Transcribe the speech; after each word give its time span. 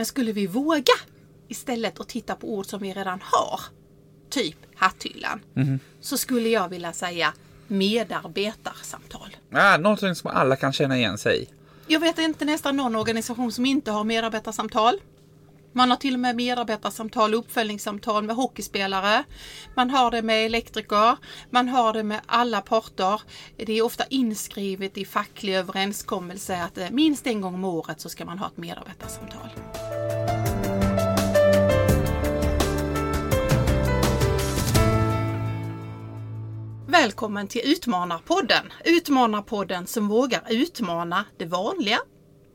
Men 0.00 0.06
skulle 0.06 0.32
vi 0.32 0.46
våga 0.46 0.92
istället 1.48 2.00
att 2.00 2.08
titta 2.08 2.34
på 2.34 2.54
ord 2.54 2.66
som 2.66 2.80
vi 2.80 2.92
redan 2.92 3.20
har, 3.22 3.60
typ 4.30 4.56
hatthyllan, 4.74 5.40
så 6.00 6.18
skulle 6.18 6.48
jag 6.48 6.68
vilja 6.68 6.92
säga 6.92 7.32
medarbetarsamtal. 7.66 9.36
Ah, 9.52 9.76
någonting 9.76 10.14
som 10.14 10.30
alla 10.30 10.56
kan 10.56 10.72
känna 10.72 10.96
igen 10.96 11.18
sig 11.18 11.42
i. 11.42 11.48
Jag 11.86 12.00
vet 12.00 12.18
inte 12.18 12.44
nästan 12.44 12.76
någon 12.76 12.96
organisation 12.96 13.52
som 13.52 13.66
inte 13.66 13.90
har 13.90 14.04
medarbetarsamtal. 14.04 15.00
Man 15.72 15.90
har 15.90 15.96
till 15.96 16.14
och 16.14 16.20
med 16.20 16.36
medarbetarsamtal 16.36 17.34
och 17.34 17.40
uppföljningssamtal 17.40 18.24
med 18.24 18.36
hockeyspelare. 18.36 19.24
Man 19.74 19.90
har 19.90 20.10
det 20.10 20.22
med 20.22 20.46
elektriker. 20.46 21.16
Man 21.50 21.68
har 21.68 21.92
det 21.92 22.02
med 22.02 22.20
alla 22.26 22.60
parter. 22.60 23.20
Det 23.56 23.72
är 23.72 23.82
ofta 23.82 24.04
inskrivet 24.10 24.98
i 24.98 25.04
facklig 25.04 25.54
överenskommelse 25.54 26.62
att 26.62 26.78
eh, 26.78 26.90
minst 26.90 27.26
en 27.26 27.40
gång 27.40 27.54
om 27.54 27.64
året 27.64 28.00
så 28.00 28.08
ska 28.08 28.24
man 28.24 28.38
ha 28.38 28.46
ett 28.46 28.56
medarbetarsamtal. 28.56 29.50
Välkommen 36.88 37.48
till 37.48 37.60
Utmanarpodden! 37.64 38.72
Utmanarpodden 38.84 39.86
som 39.86 40.08
vågar 40.08 40.42
utmana 40.50 41.24
det 41.36 41.44
vanliga, 41.44 41.98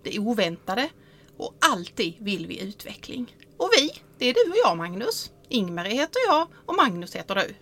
det 0.03 0.19
oväntade 0.19 0.89
och 1.37 1.55
alltid 1.59 2.15
vill 2.19 2.47
vi 2.47 2.61
utveckling. 2.61 3.35
Och 3.57 3.69
vi, 3.77 3.91
det 4.17 4.29
är 4.29 4.33
du 4.33 4.51
och 4.51 4.57
jag 4.63 4.77
Magnus. 4.77 5.31
Ingmar 5.49 5.85
heter 5.85 6.21
jag 6.27 6.47
och 6.65 6.75
Magnus 6.75 7.15
heter 7.15 7.35
du. 7.35 7.55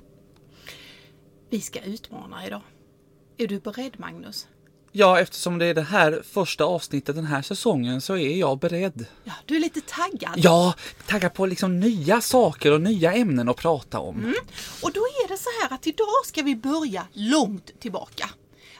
Vi 1.50 1.62
ska 1.62 1.82
utmana 1.82 2.48
idag. 2.48 2.62
Är 3.38 3.48
du 3.48 3.60
beredd 3.60 4.00
Magnus? 4.00 4.48
Ja, 4.96 5.20
eftersom 5.20 5.58
det 5.58 5.66
är 5.66 5.74
det 5.74 5.82
här 5.82 6.24
första 6.32 6.64
avsnittet 6.64 7.16
den 7.16 7.26
här 7.26 7.42
säsongen 7.42 8.02
så 8.02 8.18
är 8.18 8.38
jag 8.38 8.60
beredd. 8.60 9.06
Ja, 9.24 9.34
du 9.46 9.56
är 9.56 9.60
lite 9.60 9.82
taggad. 9.82 10.34
Ja, 10.38 10.74
taggad 11.08 11.34
på 11.34 11.46
liksom 11.46 11.80
nya 11.80 12.22
saker 12.22 12.72
och 12.72 12.82
nya 12.82 13.14
ämnen 13.14 13.50
att 13.50 13.58
prata 13.58 14.00
om. 14.00 14.34
Och 14.84 14.92
då 14.94 15.00
är 15.00 15.28
det 15.28 15.38
så 15.38 15.50
här 15.62 15.76
att 15.76 15.88
idag 15.88 16.26
ska 16.26 16.42
vi 16.42 16.56
börja 16.56 17.08
långt 17.14 17.80
tillbaka. 17.80 18.30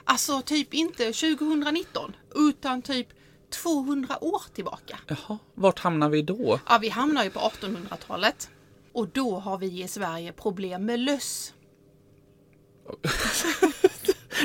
Alltså 0.04 0.42
typ 0.42 0.74
inte 0.74 1.12
2019 1.12 2.16
utan 2.34 2.82
typ 2.82 3.08
200 3.62 4.24
år 4.24 4.42
tillbaka. 4.54 4.98
Jaha, 5.06 5.38
vart 5.54 5.78
hamnar 5.78 6.08
vi 6.08 6.22
då? 6.22 6.60
Ja, 6.68 6.78
vi 6.78 6.88
hamnar 6.88 7.24
ju 7.24 7.30
på 7.30 7.40
1800-talet. 7.40 8.48
Och 8.92 9.08
då 9.08 9.38
har 9.38 9.58
vi 9.58 9.82
i 9.82 9.88
Sverige 9.88 10.32
problem 10.32 10.86
med 10.86 11.00
löss. 11.00 11.52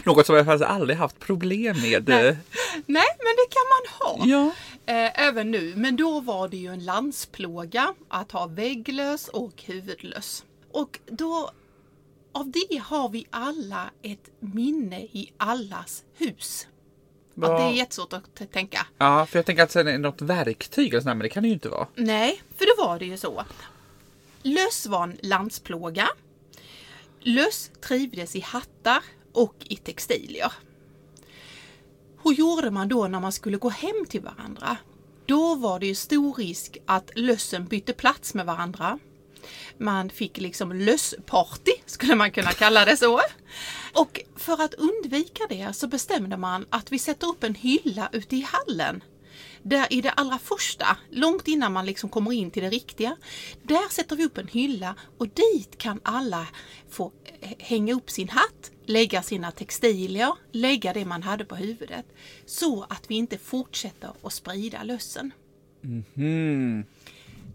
Något 0.09 0.25
som 0.25 0.35
jag 0.35 0.45
faktiskt 0.45 0.69
aldrig 0.69 0.97
haft 0.97 1.19
problem 1.19 1.81
med. 1.81 2.07
Nej. 2.07 2.37
Nej, 2.85 3.07
men 3.17 3.35
det 3.37 3.47
kan 3.49 3.65
man 3.69 3.83
ha. 3.99 4.25
Ja. 4.25 4.45
Eh, 4.93 5.27
även 5.27 5.51
nu. 5.51 5.73
Men 5.75 5.95
då 5.95 6.19
var 6.19 6.47
det 6.47 6.57
ju 6.57 6.73
en 6.73 6.85
landsplåga 6.85 7.93
att 8.07 8.31
ha 8.31 8.47
vägglöss 8.47 9.27
och 9.27 9.63
huvudlöss. 9.65 10.45
Och 10.71 10.99
då, 11.05 11.51
av 12.31 12.51
det 12.51 12.77
har 12.83 13.09
vi 13.09 13.27
alla 13.29 13.89
ett 14.01 14.29
minne 14.39 14.99
i 14.99 15.33
allas 15.37 16.03
hus. 16.17 16.67
Att 17.35 17.41
det 17.41 17.63
är 17.63 17.71
jättesvårt 17.71 18.13
att 18.13 18.51
tänka. 18.51 18.87
Ja, 18.97 19.25
för 19.25 19.39
jag 19.39 19.45
tänker 19.45 19.63
att 19.63 19.73
det 19.73 19.91
är 19.91 19.97
något 19.97 20.21
verktyg 20.21 20.89
eller 20.89 20.99
sånt, 20.99 21.05
där, 21.05 21.15
men 21.15 21.23
det 21.23 21.29
kan 21.29 21.43
det 21.43 21.49
ju 21.49 21.53
inte 21.53 21.69
vara. 21.69 21.87
Nej, 21.95 22.41
för 22.57 22.65
då 22.65 22.85
var 22.85 22.99
det 22.99 23.05
ju 23.05 23.17
så. 23.17 23.43
Löss 24.43 24.87
var 24.87 25.03
en 25.03 25.17
landsplåga. 25.21 26.09
Löss 27.19 27.71
trivdes 27.81 28.35
i 28.35 28.39
hattar 28.39 29.03
och 29.33 29.55
i 29.59 29.75
textilier. 29.75 30.53
Hur 32.23 32.33
gjorde 32.33 32.71
man 32.71 32.87
då 32.89 33.07
när 33.07 33.19
man 33.19 33.31
skulle 33.31 33.57
gå 33.57 33.69
hem 33.69 34.05
till 34.09 34.21
varandra? 34.21 34.77
Då 35.25 35.55
var 35.55 35.79
det 35.79 35.87
ju 35.87 35.95
stor 35.95 36.33
risk 36.33 36.77
att 36.85 37.11
lössen 37.15 37.65
bytte 37.65 37.93
plats 37.93 38.33
med 38.33 38.45
varandra. 38.45 38.99
Man 39.77 40.09
fick 40.09 40.37
liksom 40.37 40.73
lössparty, 40.73 41.71
skulle 41.85 42.15
man 42.15 42.31
kunna 42.31 42.51
kalla 42.51 42.85
det 42.85 42.97
så. 42.97 43.21
Och 43.93 44.21
för 44.35 44.61
att 44.61 44.73
undvika 44.73 45.43
det 45.49 45.73
så 45.73 45.87
bestämde 45.87 46.37
man 46.37 46.65
att 46.69 46.91
vi 46.91 46.99
sätter 46.99 47.27
upp 47.27 47.43
en 47.43 47.55
hylla 47.55 48.09
ute 48.11 48.35
i 48.35 48.47
hallen. 48.51 49.03
Där 49.63 49.93
i 49.93 50.01
det 50.01 50.11
allra 50.11 50.39
första, 50.39 50.97
långt 51.09 51.47
innan 51.47 51.73
man 51.73 51.85
liksom 51.85 52.09
kommer 52.09 52.31
in 52.31 52.51
till 52.51 52.63
det 52.63 52.69
riktiga, 52.69 53.17
där 53.63 53.89
sätter 53.89 54.15
vi 54.15 54.25
upp 54.25 54.37
en 54.37 54.47
hylla 54.47 54.95
och 55.17 55.27
dit 55.27 55.77
kan 55.77 55.99
alla 56.03 56.47
få 56.89 57.11
hänga 57.59 57.93
upp 57.93 58.09
sin 58.09 58.29
hatt, 58.29 58.71
lägga 58.89 59.23
sina 59.23 59.51
textilier, 59.51 60.35
lägga 60.51 60.93
det 60.93 61.05
man 61.05 61.23
hade 61.23 61.45
på 61.45 61.55
huvudet. 61.55 62.05
Så 62.45 62.83
att 62.89 63.03
vi 63.07 63.15
inte 63.15 63.37
fortsätter 63.37 64.11
att 64.23 64.33
sprida 64.33 64.83
lössen. 64.83 65.31
Hmm. 66.15 66.85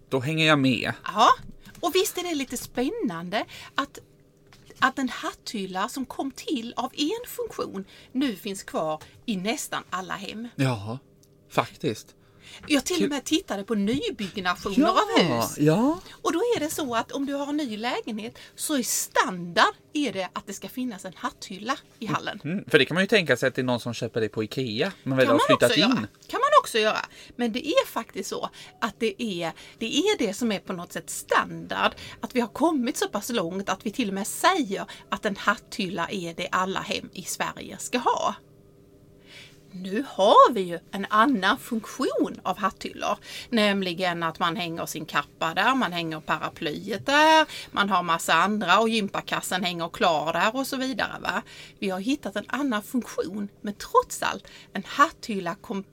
Då 0.08 0.20
hänger 0.20 0.46
jag 0.46 0.58
med. 0.58 0.92
Ja, 1.04 1.28
och 1.80 1.94
visst 1.94 2.18
är 2.18 2.22
det 2.22 2.34
lite 2.34 2.56
spännande 2.56 3.44
att, 3.74 3.98
att 4.78 4.98
en 4.98 5.08
hatthylla 5.08 5.88
som 5.88 6.06
kom 6.06 6.30
till 6.30 6.74
av 6.76 6.92
en 6.96 7.28
funktion 7.28 7.84
nu 8.12 8.36
finns 8.36 8.62
kvar 8.62 9.02
i 9.26 9.36
nästan 9.36 9.82
alla 9.90 10.14
hem. 10.14 10.48
Ja, 10.56 10.98
faktiskt. 11.48 12.14
Jag 12.66 12.84
till 12.84 13.04
och 13.04 13.10
med 13.10 13.24
tittade 13.24 13.64
på 13.64 13.74
nybyggnationer 13.74 14.88
av 14.88 14.96
hus. 15.18 15.58
ja. 15.58 16.00
Och 16.22 16.32
då 16.32 16.38
är 16.38 16.60
det 16.60 16.70
så 16.70 16.94
att 16.94 17.12
om 17.12 17.26
du 17.26 17.34
har 17.34 17.46
en 17.46 17.56
ny 17.56 17.76
lägenhet 17.76 18.38
så 18.54 18.76
är 18.76 18.82
standard 18.82 19.74
är 19.92 20.12
det 20.12 20.28
att 20.32 20.46
det 20.46 20.52
ska 20.52 20.68
finnas 20.68 21.04
en 21.04 21.12
hatthylla 21.16 21.76
i 21.98 22.06
hallen. 22.06 22.40
Mm, 22.44 22.64
för 22.68 22.78
det 22.78 22.84
kan 22.84 22.94
man 22.94 23.02
ju 23.02 23.08
tänka 23.08 23.36
sig 23.36 23.48
att 23.48 23.54
det 23.54 23.60
är 23.60 23.64
någon 23.64 23.80
som 23.80 23.94
köper 23.94 24.20
det 24.20 24.28
på 24.28 24.44
Ikea. 24.44 24.92
Men 25.02 25.16
väl 25.16 25.26
kan 25.26 25.32
har 25.32 25.40
man, 25.48 25.58
flyttat 25.58 25.76
in. 25.76 25.82
göra. 25.82 26.08
kan 26.28 26.40
man 26.40 26.50
också 26.60 26.78
göra. 26.78 27.06
Men 27.36 27.52
det 27.52 27.66
är 27.68 27.86
faktiskt 27.86 28.30
så 28.30 28.50
att 28.80 28.94
det 28.98 29.22
är, 29.22 29.52
det 29.78 29.96
är 29.96 30.18
det 30.18 30.34
som 30.34 30.52
är 30.52 30.58
på 30.58 30.72
något 30.72 30.92
sätt 30.92 31.10
standard. 31.10 31.92
Att 32.20 32.36
vi 32.36 32.40
har 32.40 32.48
kommit 32.48 32.96
så 32.96 33.08
pass 33.08 33.30
långt 33.30 33.68
att 33.68 33.86
vi 33.86 33.90
till 33.90 34.08
och 34.08 34.14
med 34.14 34.26
säger 34.26 34.84
att 35.08 35.24
en 35.24 35.36
hatthylla 35.36 36.08
är 36.10 36.34
det 36.34 36.48
alla 36.50 36.80
hem 36.80 37.10
i 37.12 37.22
Sverige 37.22 37.78
ska 37.78 37.98
ha. 37.98 38.34
Nu 39.76 40.04
har 40.08 40.52
vi 40.52 40.60
ju 40.60 40.78
en 40.90 41.06
annan 41.10 41.58
funktion 41.58 42.40
av 42.42 42.58
hatthyllor. 42.58 43.18
Nämligen 43.48 44.22
att 44.22 44.38
man 44.38 44.56
hänger 44.56 44.86
sin 44.86 45.04
kappa 45.06 45.54
där, 45.54 45.74
man 45.74 45.92
hänger 45.92 46.20
paraplyet 46.20 47.06
där, 47.06 47.46
man 47.72 47.88
har 47.90 48.02
massa 48.02 48.34
andra 48.34 48.78
och 48.80 48.88
gympakassen 48.88 49.64
hänger 49.64 49.88
klar 49.88 50.32
där 50.32 50.56
och 50.56 50.66
så 50.66 50.76
vidare. 50.76 51.20
Va? 51.20 51.42
Vi 51.78 51.90
har 51.90 52.00
hittat 52.00 52.36
en 52.36 52.44
annan 52.48 52.82
funktion 52.82 53.48
men 53.60 53.74
trots 53.74 54.22
allt, 54.22 54.46
en 54.72 54.82
hatthylla 54.86 55.54
kom 55.54 55.84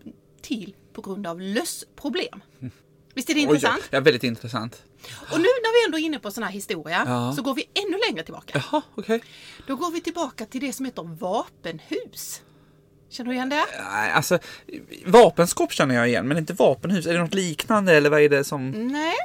till 0.41 0.75
på 0.93 1.01
grund 1.01 1.27
av 1.27 1.41
lössproblem. 1.41 2.41
Visst 3.13 3.29
är 3.29 3.33
det 3.33 3.39
Oj, 3.39 3.43
intressant? 3.45 3.87
ja, 3.91 3.99
väldigt 3.99 4.23
intressant. 4.23 4.83
Och 5.31 5.37
nu 5.37 5.43
när 5.43 5.81
vi 5.81 5.85
ändå 5.85 5.99
är 5.99 6.01
inne 6.05 6.19
på 6.19 6.31
sån 6.31 6.43
här 6.43 6.51
historia 6.51 7.03
Ja. 7.07 7.33
så 7.35 7.41
går 7.41 7.53
vi 7.55 7.65
ännu 7.73 7.97
längre 8.09 8.23
tillbaka. 8.23 8.63
Jaha, 8.71 8.81
okej. 8.95 9.23
Då 9.67 9.75
går 9.75 9.91
vi 9.91 10.01
tillbaka 10.01 10.45
till 10.45 10.61
det 10.61 10.73
som 10.73 10.85
heter 10.85 11.03
vapenhus. 11.03 12.41
Känner 13.11 13.29
du 13.29 13.35
igen 13.35 13.49
det? 13.49 13.65
Nej, 13.91 14.11
Alltså, 14.11 14.39
vapenskåp 15.05 15.73
känner 15.73 15.95
jag 15.95 16.07
igen, 16.07 16.27
men 16.27 16.37
inte 16.37 16.53
vapenhus. 16.53 17.05
Är 17.05 17.13
det 17.13 17.19
något 17.19 17.33
liknande 17.33 17.93
eller 17.93 18.09
vad 18.09 18.21
är 18.21 18.29
det 18.29 18.43
som... 18.43 18.71
Nej, 18.71 19.15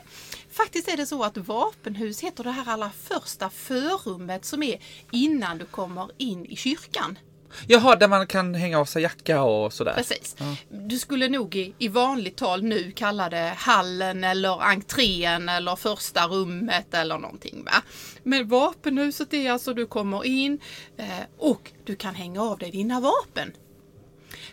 faktiskt 0.51 0.89
är 0.89 0.97
det 0.97 1.07
så 1.07 1.25
att 1.25 1.37
vapenhus 1.37 2.21
heter 2.21 2.45
det 2.45 2.51
här 2.51 2.73
allra 2.73 2.91
första 3.09 3.51
förrummet 3.51 4.45
som 4.45 4.63
är 4.63 4.81
innan 5.13 5.59
du 5.59 5.65
kommer 5.65 6.09
in 6.19 6.47
i 6.47 6.57
kyrkan. 6.57 7.19
Jaha, 7.67 7.97
där 7.97 8.09
man 8.09 8.27
kan 8.27 8.55
hänga 8.55 8.79
av 8.79 8.85
sig 8.85 9.03
jacka 9.03 9.43
och 9.43 9.73
sådär. 9.73 9.95
Precis. 9.95 10.37
Du 10.69 10.99
skulle 10.99 11.29
nog 11.29 11.57
i, 11.57 11.75
i 11.79 11.89
vanligt 11.89 12.37
tal 12.37 12.63
nu 12.63 12.93
kalla 12.93 13.29
det 13.31 13.53
hallen 13.57 14.25
eller 14.25 14.63
entrén 14.63 15.49
eller 15.49 15.77
första 15.77 16.27
rummet 16.27 16.95
eller 16.95 17.19
någonting. 17.19 17.65
Va? 17.65 17.83
Men 18.23 18.49
vapenhuset 18.49 19.35
är 19.35 19.51
alltså 19.51 19.75
du 19.75 19.87
kommer 19.87 20.25
in 20.25 20.61
eh, 20.97 21.07
och 21.39 21.73
du 21.85 21.97
kan 21.97 22.15
hänga 22.15 22.43
av 22.43 22.59
dig 22.59 22.71
dina 22.71 23.01
vapen. 23.01 23.53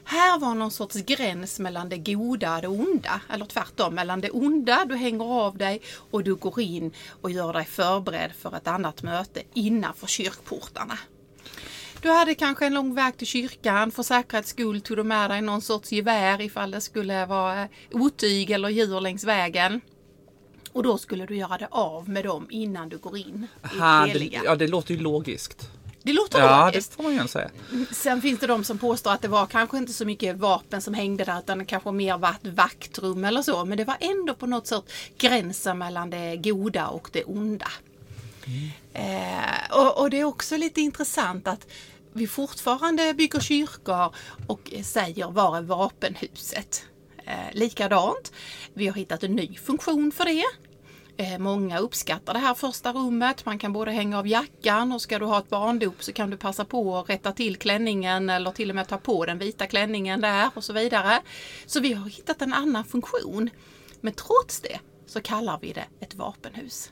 Här 0.03 0.39
var 0.39 0.55
någon 0.55 0.71
sorts 0.71 0.95
gräns 0.95 1.59
mellan 1.59 1.89
det 1.89 1.97
goda 1.97 2.55
och 2.55 2.61
det 2.61 2.67
onda. 2.67 3.21
Eller 3.29 3.45
tvärtom, 3.45 3.95
mellan 3.95 4.21
det 4.21 4.29
onda, 4.29 4.85
du 4.85 4.95
hänger 4.95 5.25
av 5.25 5.57
dig 5.57 5.81
och 6.11 6.23
du 6.23 6.35
går 6.35 6.59
in 6.59 6.91
och 7.21 7.31
gör 7.31 7.53
dig 7.53 7.65
förberedd 7.65 8.31
för 8.41 8.55
ett 8.57 8.67
annat 8.67 9.03
möte 9.03 9.43
innanför 9.53 10.07
kyrkportarna. 10.07 10.97
Du 12.01 12.09
hade 12.11 12.35
kanske 12.35 12.65
en 12.65 12.73
lång 12.73 12.95
väg 12.95 13.17
till 13.17 13.27
kyrkan. 13.27 13.91
För 13.91 14.03
säkerhets 14.03 14.49
skull 14.49 14.81
tog 14.81 14.97
du 14.97 15.03
med 15.03 15.29
dig 15.29 15.41
någon 15.41 15.61
sorts 15.61 15.91
gevär 15.91 16.41
ifall 16.41 16.71
det 16.71 16.81
skulle 16.81 17.25
vara 17.25 17.61
eh, 17.61 17.67
otyg 17.91 18.51
eller 18.51 18.69
djur 18.69 19.01
längs 19.01 19.23
vägen. 19.23 19.81
Och 20.71 20.83
då 20.83 20.97
skulle 20.97 21.25
du 21.25 21.35
göra 21.35 21.57
det 21.57 21.67
av 21.71 22.09
med 22.09 22.23
dem 22.25 22.47
innan 22.49 22.89
du 22.89 22.97
går 22.97 23.17
in 23.17 23.47
i 23.63 23.79
Aha, 23.79 23.99
det 23.99 24.05
det, 24.13 24.19
heliga. 24.19 24.41
ja, 24.45 24.55
det 24.55 24.67
låter 24.67 24.93
ju 24.93 24.99
logiskt. 25.01 25.69
Det 26.03 26.13
låter 26.13 26.39
Ja, 26.39 26.57
det 26.57 26.65
logiskt. 26.65 26.95
får 26.95 27.03
man 27.03 27.13
ju 27.13 27.27
säga. 27.27 27.49
Sen 27.91 28.21
finns 28.21 28.39
det 28.39 28.47
de 28.47 28.63
som 28.63 28.77
påstår 28.77 29.11
att 29.11 29.21
det 29.21 29.27
var 29.27 29.45
kanske 29.45 29.77
inte 29.77 29.93
så 29.93 30.05
mycket 30.05 30.37
vapen 30.37 30.81
som 30.81 30.93
hängde 30.93 31.23
där 31.23 31.39
utan 31.39 31.57
det 31.59 31.65
kanske 31.65 31.91
mer 31.91 32.17
var 32.17 32.29
ett 32.29 32.47
vaktrum 32.47 33.25
eller 33.25 33.41
så. 33.41 33.65
Men 33.65 33.77
det 33.77 33.85
var 33.85 33.97
ändå 33.99 34.33
på 34.33 34.45
något 34.45 34.67
sätt 34.67 34.83
gränsen 35.17 35.77
mellan 35.77 36.09
det 36.09 36.37
goda 36.37 36.87
och 36.87 37.09
det 37.13 37.23
onda. 37.23 37.71
Eh, 38.93 39.71
och, 39.77 40.01
och 40.01 40.09
det 40.09 40.19
är 40.19 40.23
också 40.23 40.57
lite 40.57 40.81
intressant 40.81 41.47
att 41.47 41.67
vi 42.13 42.27
fortfarande 42.27 43.13
bygger 43.13 43.39
kyrkor 43.39 44.15
och 44.47 44.73
säger 44.83 45.31
var 45.31 45.57
är 45.57 45.61
vapenhuset? 45.61 46.85
Eh, 47.25 47.33
likadant, 47.53 48.31
vi 48.73 48.87
har 48.87 48.95
hittat 48.95 49.23
en 49.23 49.35
ny 49.35 49.55
funktion 49.55 50.11
för 50.11 50.25
det. 50.25 50.43
Eh, 51.17 51.37
många 51.39 51.79
uppskattar 51.79 52.33
det 52.33 52.39
här 52.39 52.53
första 52.53 52.93
rummet. 52.93 53.45
Man 53.45 53.59
kan 53.59 53.73
både 53.73 53.91
hänga 53.91 54.19
av 54.19 54.27
jackan 54.27 54.91
och 54.91 55.01
ska 55.01 55.19
du 55.19 55.25
ha 55.25 55.39
ett 55.39 55.49
barndop 55.49 56.03
så 56.03 56.13
kan 56.13 56.29
du 56.29 56.37
passa 56.37 56.65
på 56.65 56.97
att 56.97 57.09
rätta 57.09 57.31
till 57.31 57.55
klänningen 57.55 58.29
eller 58.29 58.51
till 58.51 58.69
och 58.69 58.75
med 58.75 58.87
ta 58.87 58.97
på 58.97 59.25
den 59.25 59.37
vita 59.37 59.67
klänningen 59.67 60.21
där 60.21 60.49
och 60.55 60.63
så 60.63 60.73
vidare. 60.73 61.21
Så 61.65 61.79
vi 61.79 61.93
har 61.93 62.09
hittat 62.09 62.41
en 62.41 62.53
annan 62.53 62.85
funktion. 62.85 63.49
Men 64.01 64.13
trots 64.13 64.59
det 64.61 64.79
så 65.05 65.21
kallar 65.21 65.59
vi 65.61 65.73
det 65.73 65.85
ett 65.99 66.15
vapenhus. 66.15 66.91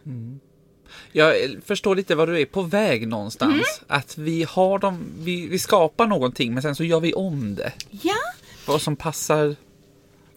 Jag 1.12 1.36
förstår 1.66 1.96
lite 1.96 2.16
vad 2.16 2.30
du 2.30 2.42
är 2.42 2.46
på 2.46 2.62
väg 2.62 3.08
någonstans. 3.08 3.54
Mm. 3.54 3.64
Att 3.88 4.18
vi 4.18 4.44
har 4.44 4.80
dem, 4.80 5.04
vi, 5.20 5.48
vi 5.48 5.60
skapar 5.60 6.08
någonting 6.08 6.54
men 6.54 6.62
sen 6.64 6.76
så 6.76 6.84
gör 6.84 7.00
vi 7.00 7.14
om 7.14 7.56
det. 7.56 7.74
Ja, 7.90 8.16
Vad 8.66 8.82
som 8.82 8.96
passar 8.96 9.56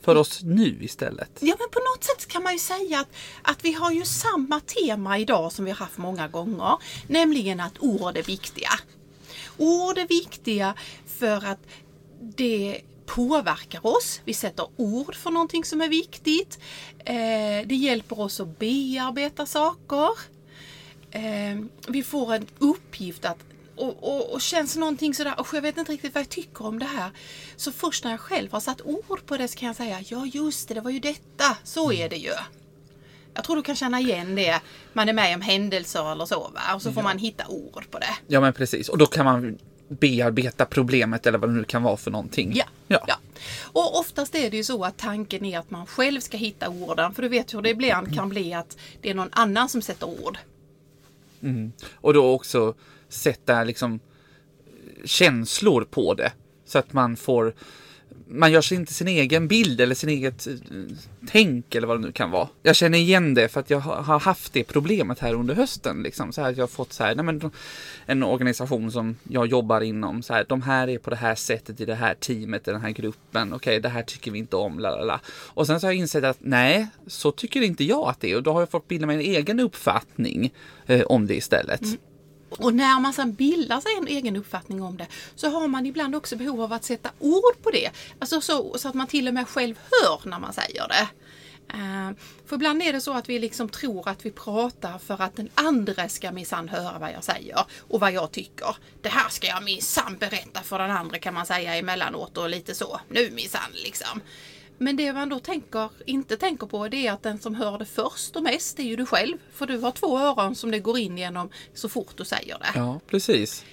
för 0.04 0.16
oss 0.16 0.42
nu 0.42 0.78
istället. 0.80 1.30
Ja 1.40 1.56
men 1.58 1.70
på 1.70 1.78
något 1.78 2.04
sätt 2.04 2.28
kan 2.28 2.42
man 2.42 2.52
ju 2.52 2.58
säga 2.58 3.00
att, 3.00 3.08
att 3.42 3.64
vi 3.64 3.72
har 3.72 3.90
ju 3.90 4.04
samma 4.04 4.60
tema 4.60 5.18
idag 5.18 5.52
som 5.52 5.64
vi 5.64 5.70
har 5.70 5.78
haft 5.78 5.98
många 5.98 6.28
gånger. 6.28 6.78
Nämligen 7.06 7.60
att 7.60 7.78
ord 7.78 8.16
är 8.16 8.22
viktiga. 8.22 8.70
Ord 9.56 9.98
är 9.98 10.08
viktiga 10.08 10.74
för 11.18 11.46
att 11.46 11.60
det 12.20 12.80
påverkar 13.06 13.86
oss. 13.86 14.20
Vi 14.24 14.34
sätter 14.34 14.66
ord 14.76 15.14
för 15.14 15.30
någonting 15.30 15.64
som 15.64 15.80
är 15.80 15.88
viktigt. 15.88 16.58
Eh, 16.98 17.66
det 17.66 17.74
hjälper 17.74 18.20
oss 18.20 18.40
att 18.40 18.58
bearbeta 18.58 19.46
saker. 19.46 20.10
Eh, 21.10 21.64
vi 21.88 22.02
får 22.02 22.34
en 22.34 22.46
uppgift 22.58 23.24
att 23.24 23.38
och, 23.76 23.96
och, 24.02 24.32
och 24.32 24.40
känns 24.40 24.76
någonting 24.76 25.14
sådär, 25.14 25.34
och 25.40 25.46
jag 25.52 25.62
vet 25.62 25.78
inte 25.78 25.92
riktigt 25.92 26.14
vad 26.14 26.20
jag 26.20 26.28
tycker 26.28 26.66
om 26.66 26.78
det 26.78 26.84
här. 26.84 27.10
Så 27.56 27.72
först 27.72 28.04
när 28.04 28.10
jag 28.10 28.20
själv 28.20 28.52
har 28.52 28.60
satt 28.60 28.80
ord 28.80 29.26
på 29.26 29.36
det 29.36 29.48
så 29.48 29.58
kan 29.58 29.66
jag 29.66 29.76
säga, 29.76 30.00
ja 30.08 30.26
just 30.26 30.68
det, 30.68 30.74
det 30.74 30.80
var 30.80 30.90
ju 30.90 31.00
detta, 31.00 31.56
så 31.64 31.92
är 31.92 32.08
det 32.08 32.16
ju. 32.16 32.32
Jag 33.34 33.44
tror 33.44 33.56
du 33.56 33.62
kan 33.62 33.76
känna 33.76 34.00
igen 34.00 34.34
det. 34.34 34.60
Man 34.92 35.08
är 35.08 35.12
med 35.12 35.34
om 35.34 35.40
händelser 35.40 36.12
eller 36.12 36.26
så 36.26 36.40
va? 36.40 36.74
Och 36.74 36.82
så 36.82 36.92
får 36.92 37.02
man 37.02 37.18
hitta 37.18 37.46
ord 37.46 37.90
på 37.90 37.98
det. 37.98 38.16
Ja 38.26 38.40
men 38.40 38.52
precis. 38.52 38.88
Och 38.88 38.98
då 38.98 39.06
kan 39.06 39.24
man 39.24 39.58
bearbeta 39.88 40.64
problemet 40.64 41.26
eller 41.26 41.38
vad 41.38 41.50
det 41.50 41.54
nu 41.54 41.64
kan 41.64 41.82
vara 41.82 41.96
för 41.96 42.10
någonting. 42.10 42.52
Ja, 42.54 42.64
ja. 42.88 43.04
ja. 43.06 43.14
Och 43.62 43.98
oftast 43.98 44.34
är 44.34 44.50
det 44.50 44.56
ju 44.56 44.64
så 44.64 44.84
att 44.84 44.96
tanken 44.96 45.44
är 45.44 45.58
att 45.58 45.70
man 45.70 45.86
själv 45.86 46.20
ska 46.20 46.36
hitta 46.36 46.68
orden. 46.68 47.14
För 47.14 47.22
du 47.22 47.28
vet 47.28 47.54
hur 47.54 47.62
det 47.62 47.70
ibland 47.70 48.14
kan 48.14 48.28
bli 48.28 48.54
att 48.54 48.76
det 49.00 49.10
är 49.10 49.14
någon 49.14 49.30
annan 49.32 49.68
som 49.68 49.82
sätter 49.82 50.06
ord. 50.06 50.38
Och 51.94 52.14
då 52.14 52.32
också 52.32 52.74
sätta 53.14 53.64
liksom 53.64 53.94
eh, 53.94 55.04
känslor 55.04 55.84
på 55.90 56.14
det. 56.14 56.32
Så 56.64 56.78
att 56.78 56.92
man 56.92 57.16
får 57.16 57.54
man 58.26 58.52
gör 58.52 58.60
sig 58.60 58.76
inte 58.76 58.94
sin 58.94 59.08
egen 59.08 59.48
bild 59.48 59.80
eller 59.80 59.94
sin 59.94 60.08
eget 60.08 60.46
eh, 60.46 60.54
tänk 61.26 61.74
eller 61.74 61.86
vad 61.86 61.96
det 61.96 62.06
nu 62.06 62.12
kan 62.12 62.30
vara. 62.30 62.48
Jag 62.62 62.76
känner 62.76 62.98
igen 62.98 63.34
det 63.34 63.48
för 63.48 63.60
att 63.60 63.70
jag 63.70 63.80
har 63.80 64.20
haft 64.20 64.52
det 64.52 64.64
problemet 64.64 65.18
här 65.18 65.34
under 65.34 65.54
hösten. 65.54 66.02
Liksom. 66.02 66.32
Så 66.32 66.42
här, 66.42 66.50
att 66.50 66.56
jag 66.56 66.62
har 66.62 66.68
fått 66.68 66.92
så 66.92 67.04
här, 67.04 67.14
nej 67.14 67.24
men, 67.24 67.50
en 68.06 68.22
organisation 68.22 68.92
som 68.92 69.16
jag 69.28 69.46
jobbar 69.46 69.80
inom. 69.80 70.22
Så 70.22 70.34
här, 70.34 70.46
de 70.48 70.62
här 70.62 70.88
är 70.88 70.98
på 70.98 71.10
det 71.10 71.16
här 71.16 71.34
sättet 71.34 71.80
i 71.80 71.84
det 71.84 71.94
här 71.94 72.14
teamet, 72.14 72.68
i 72.68 72.70
den 72.70 72.80
här 72.80 72.90
gruppen. 72.90 73.52
Okej, 73.52 73.80
det 73.80 73.88
här 73.88 74.02
tycker 74.02 74.30
vi 74.30 74.38
inte 74.38 74.56
om. 74.56 74.78
Lalala. 74.78 75.20
Och 75.28 75.66
sen 75.66 75.80
så 75.80 75.86
har 75.86 75.92
jag 75.92 75.98
insett 75.98 76.24
att 76.24 76.38
nej, 76.40 76.88
så 77.06 77.30
tycker 77.30 77.62
inte 77.62 77.84
jag 77.84 78.08
att 78.08 78.20
det 78.20 78.32
är. 78.32 78.36
Och 78.36 78.42
då 78.42 78.52
har 78.52 78.60
jag 78.60 78.70
fått 78.70 78.88
bilda 78.88 79.06
mig 79.06 79.16
en 79.16 79.36
egen 79.36 79.60
uppfattning 79.60 80.52
eh, 80.86 81.02
om 81.02 81.26
det 81.26 81.34
istället. 81.34 81.82
Mm. 81.82 81.96
Och 82.58 82.74
när 82.74 83.00
man 83.00 83.12
sedan 83.12 83.32
bildar 83.32 83.80
sig 83.80 83.92
en 83.98 84.08
egen 84.08 84.36
uppfattning 84.36 84.82
om 84.82 84.96
det 84.96 85.06
så 85.34 85.48
har 85.48 85.68
man 85.68 85.86
ibland 85.86 86.14
också 86.14 86.36
behov 86.36 86.62
av 86.62 86.72
att 86.72 86.84
sätta 86.84 87.10
ord 87.18 87.62
på 87.62 87.70
det. 87.70 87.90
Alltså 88.18 88.40
så, 88.40 88.78
så 88.78 88.88
att 88.88 88.94
man 88.94 89.06
till 89.06 89.28
och 89.28 89.34
med 89.34 89.48
själv 89.48 89.78
hör 89.90 90.30
när 90.30 90.38
man 90.38 90.52
säger 90.52 90.88
det. 90.88 91.08
Eh, 91.68 92.10
för 92.46 92.56
ibland 92.56 92.82
är 92.82 92.92
det 92.92 93.00
så 93.00 93.12
att 93.12 93.28
vi 93.28 93.38
liksom 93.38 93.68
tror 93.68 94.08
att 94.08 94.26
vi 94.26 94.30
pratar 94.30 94.98
för 94.98 95.22
att 95.22 95.36
den 95.36 95.50
andra 95.54 96.08
ska 96.08 96.32
minsann 96.32 96.68
höra 96.68 96.98
vad 96.98 97.12
jag 97.12 97.24
säger 97.24 97.64
och 97.78 98.00
vad 98.00 98.12
jag 98.12 98.32
tycker. 98.32 98.76
Det 99.02 99.08
här 99.08 99.28
ska 99.28 99.46
jag 99.46 99.64
minsann 99.64 100.16
berätta 100.18 100.60
för 100.60 100.78
den 100.78 100.90
andra 100.90 101.18
kan 101.18 101.34
man 101.34 101.46
säga 101.46 101.76
emellanåt 101.76 102.38
och 102.38 102.48
lite 102.48 102.74
så. 102.74 103.00
Nu 103.08 103.30
minsann 103.30 103.70
liksom. 103.72 104.20
Men 104.78 104.96
det 104.96 105.12
man 105.12 105.28
då 105.28 105.38
tänker, 105.38 105.90
inte 106.06 106.36
tänker 106.36 106.66
på 106.66 106.88
det 106.88 107.06
är 107.06 107.12
att 107.12 107.22
den 107.22 107.38
som 107.38 107.54
hör 107.54 107.78
det 107.78 107.84
först 107.84 108.36
och 108.36 108.42
mest 108.42 108.78
är 108.78 108.82
ju 108.82 108.96
du 108.96 109.06
själv. 109.06 109.38
För 109.52 109.66
du 109.66 109.78
har 109.78 109.90
två 109.90 110.18
öron 110.18 110.54
som 110.54 110.70
det 110.70 110.78
går 110.78 110.98
in 110.98 111.18
genom 111.18 111.48
så 111.74 111.88
fort 111.88 112.16
du 112.16 112.24
säger 112.24 112.58
det. 112.58 112.70
Ja, 112.74 113.00
precis. 113.06 113.64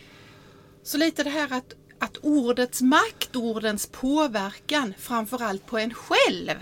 Så 0.84 0.98
lite 0.98 1.24
det 1.24 1.30
här 1.30 1.54
att, 1.54 1.74
att 2.00 2.18
ordets 2.18 2.82
makt, 2.82 3.36
ordens 3.36 3.86
påverkan, 3.86 4.94
framförallt 5.00 5.66
på 5.66 5.78
en 5.78 5.94
själv, 5.94 6.58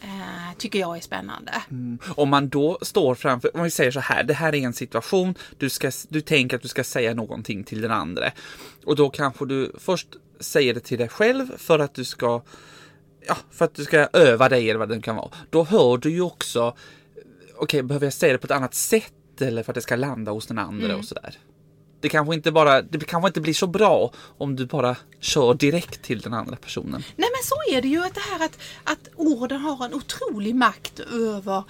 eh, 0.00 0.56
tycker 0.58 0.78
jag 0.78 0.96
är 0.96 1.00
spännande. 1.00 1.52
Om 2.16 2.28
man 2.28 2.48
då 2.48 2.78
står 2.82 3.14
framför, 3.14 3.56
om 3.56 3.62
vi 3.62 3.70
säger 3.70 3.90
så 3.90 4.00
här, 4.00 4.24
det 4.24 4.34
här 4.34 4.54
är 4.54 4.58
en 4.58 4.72
situation, 4.72 5.34
du, 5.58 5.70
ska, 5.70 5.90
du 6.08 6.20
tänker 6.20 6.56
att 6.56 6.62
du 6.62 6.68
ska 6.68 6.84
säga 6.84 7.14
någonting 7.14 7.64
till 7.64 7.80
den 7.80 7.90
andra. 7.90 8.32
Och 8.84 8.96
då 8.96 9.10
kanske 9.10 9.46
du 9.46 9.72
först 9.78 10.08
säger 10.40 10.74
det 10.74 10.80
till 10.80 10.98
dig 10.98 11.08
själv 11.08 11.56
för 11.58 11.78
att 11.78 11.94
du 11.94 12.04
ska, 12.04 12.42
ja, 13.26 13.36
för 13.50 13.64
att 13.64 13.74
du 13.74 13.84
ska 13.84 14.08
öva 14.12 14.48
dig 14.48 14.70
eller 14.70 14.78
vad 14.78 14.88
det 14.88 15.02
kan 15.02 15.16
vara. 15.16 15.30
Då 15.50 15.64
hör 15.64 15.96
du 15.96 16.10
ju 16.10 16.20
också, 16.20 16.76
okej, 17.56 17.82
behöver 17.82 18.06
jag 18.06 18.12
säga 18.12 18.32
det 18.32 18.38
på 18.38 18.46
ett 18.46 18.50
annat 18.50 18.74
sätt 18.74 19.40
eller 19.40 19.62
för 19.62 19.72
att 19.72 19.74
det 19.74 19.80
ska 19.80 19.96
landa 19.96 20.32
hos 20.32 20.46
den 20.46 20.58
andra 20.58 20.96
och 20.96 21.04
sådär. 21.04 21.38
Det 22.00 22.08
kanske 22.08 22.34
inte 22.34 22.52
bara, 22.52 22.82
det 22.82 23.04
kanske 23.04 23.28
inte 23.28 23.40
blir 23.40 23.54
så 23.54 23.66
bra 23.66 24.12
om 24.38 24.56
du 24.56 24.66
bara 24.66 24.96
kör 25.20 25.54
direkt 25.54 26.02
till 26.02 26.20
den 26.20 26.34
andra 26.34 26.56
personen. 26.56 27.04
Nej 27.16 27.28
men 27.32 27.42
så 27.44 27.76
är 27.76 27.82
det 27.82 27.88
ju, 27.88 28.04
att 28.04 28.14
det 28.14 28.20
här 28.20 28.44
att, 28.44 28.58
att 28.84 29.08
orden 29.16 29.60
har 29.60 29.84
en 29.84 29.94
otrolig 29.94 30.54
makt 30.54 31.00
över 31.00 31.64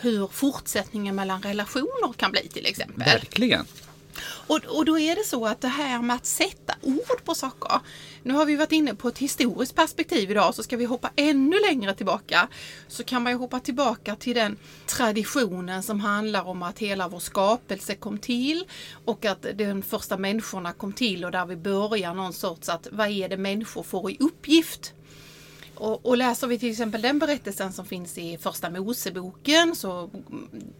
hur 0.00 0.26
fortsättningen 0.26 1.14
mellan 1.14 1.42
relationer 1.42 2.12
kan 2.16 2.30
bli 2.30 2.48
till 2.48 2.66
exempel. 2.66 3.04
Verkligen. 3.04 3.66
Och, 4.22 4.64
och 4.64 4.84
då 4.84 4.98
är 4.98 5.16
det 5.16 5.24
så 5.24 5.46
att 5.46 5.60
det 5.60 5.68
här 5.68 6.02
med 6.02 6.16
att 6.16 6.26
sätta 6.26 6.74
ord 6.82 7.24
på 7.24 7.34
saker. 7.34 7.80
Nu 8.22 8.34
har 8.34 8.46
vi 8.46 8.56
varit 8.56 8.72
inne 8.72 8.94
på 8.94 9.08
ett 9.08 9.18
historiskt 9.18 9.74
perspektiv 9.74 10.30
idag 10.30 10.54
så 10.54 10.62
ska 10.62 10.76
vi 10.76 10.84
hoppa 10.84 11.10
ännu 11.16 11.60
längre 11.60 11.94
tillbaka. 11.94 12.48
Så 12.88 13.04
kan 13.04 13.22
man 13.22 13.32
ju 13.32 13.38
hoppa 13.38 13.60
tillbaka 13.60 14.16
till 14.16 14.34
den 14.34 14.56
traditionen 14.86 15.82
som 15.82 16.00
handlar 16.00 16.46
om 16.46 16.62
att 16.62 16.78
hela 16.78 17.08
vår 17.08 17.20
skapelse 17.20 17.94
kom 17.94 18.18
till 18.18 18.64
och 19.04 19.24
att 19.24 19.46
de 19.54 19.82
första 19.82 20.16
människorna 20.16 20.72
kom 20.72 20.92
till 20.92 21.24
och 21.24 21.30
där 21.30 21.46
vi 21.46 21.56
börjar 21.56 22.14
någon 22.14 22.32
sorts 22.32 22.68
att 22.68 22.88
vad 22.92 23.08
är 23.08 23.28
det 23.28 23.36
människor 23.36 23.82
får 23.82 24.10
i 24.10 24.16
uppgift? 24.20 24.92
Och, 25.76 26.06
och 26.06 26.16
läser 26.16 26.46
vi 26.46 26.58
till 26.58 26.70
exempel 26.70 27.02
den 27.02 27.18
berättelsen 27.18 27.72
som 27.72 27.86
finns 27.86 28.18
i 28.18 28.38
första 28.38 28.70
Moseboken 28.70 29.76
så 29.76 30.10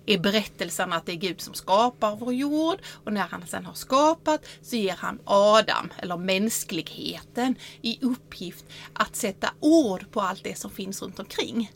är 0.07 0.19
berättelsen 0.19 0.93
att 0.93 1.07
det 1.07 1.13
är 1.13 1.17
Gud 1.17 1.41
som 1.41 1.55
skapar 1.55 2.17
vår 2.17 2.35
jord 2.35 2.79
och 3.05 3.13
när 3.13 3.27
han 3.29 3.47
sedan 3.47 3.67
har 3.67 3.75
skapat 3.75 4.47
så 4.63 4.77
ger 4.77 4.97
han 4.99 5.19
Adam, 5.25 5.93
eller 5.99 6.17
mänskligheten, 6.17 7.55
i 7.83 7.99
uppgift 8.05 8.65
att 8.93 9.17
sätta 9.17 9.51
ord 9.61 10.11
på 10.11 10.21
allt 10.21 10.45
det 10.45 10.59
som 10.59 10.71
finns 10.71 11.03
runt 11.03 11.19
omkring. 11.19 11.71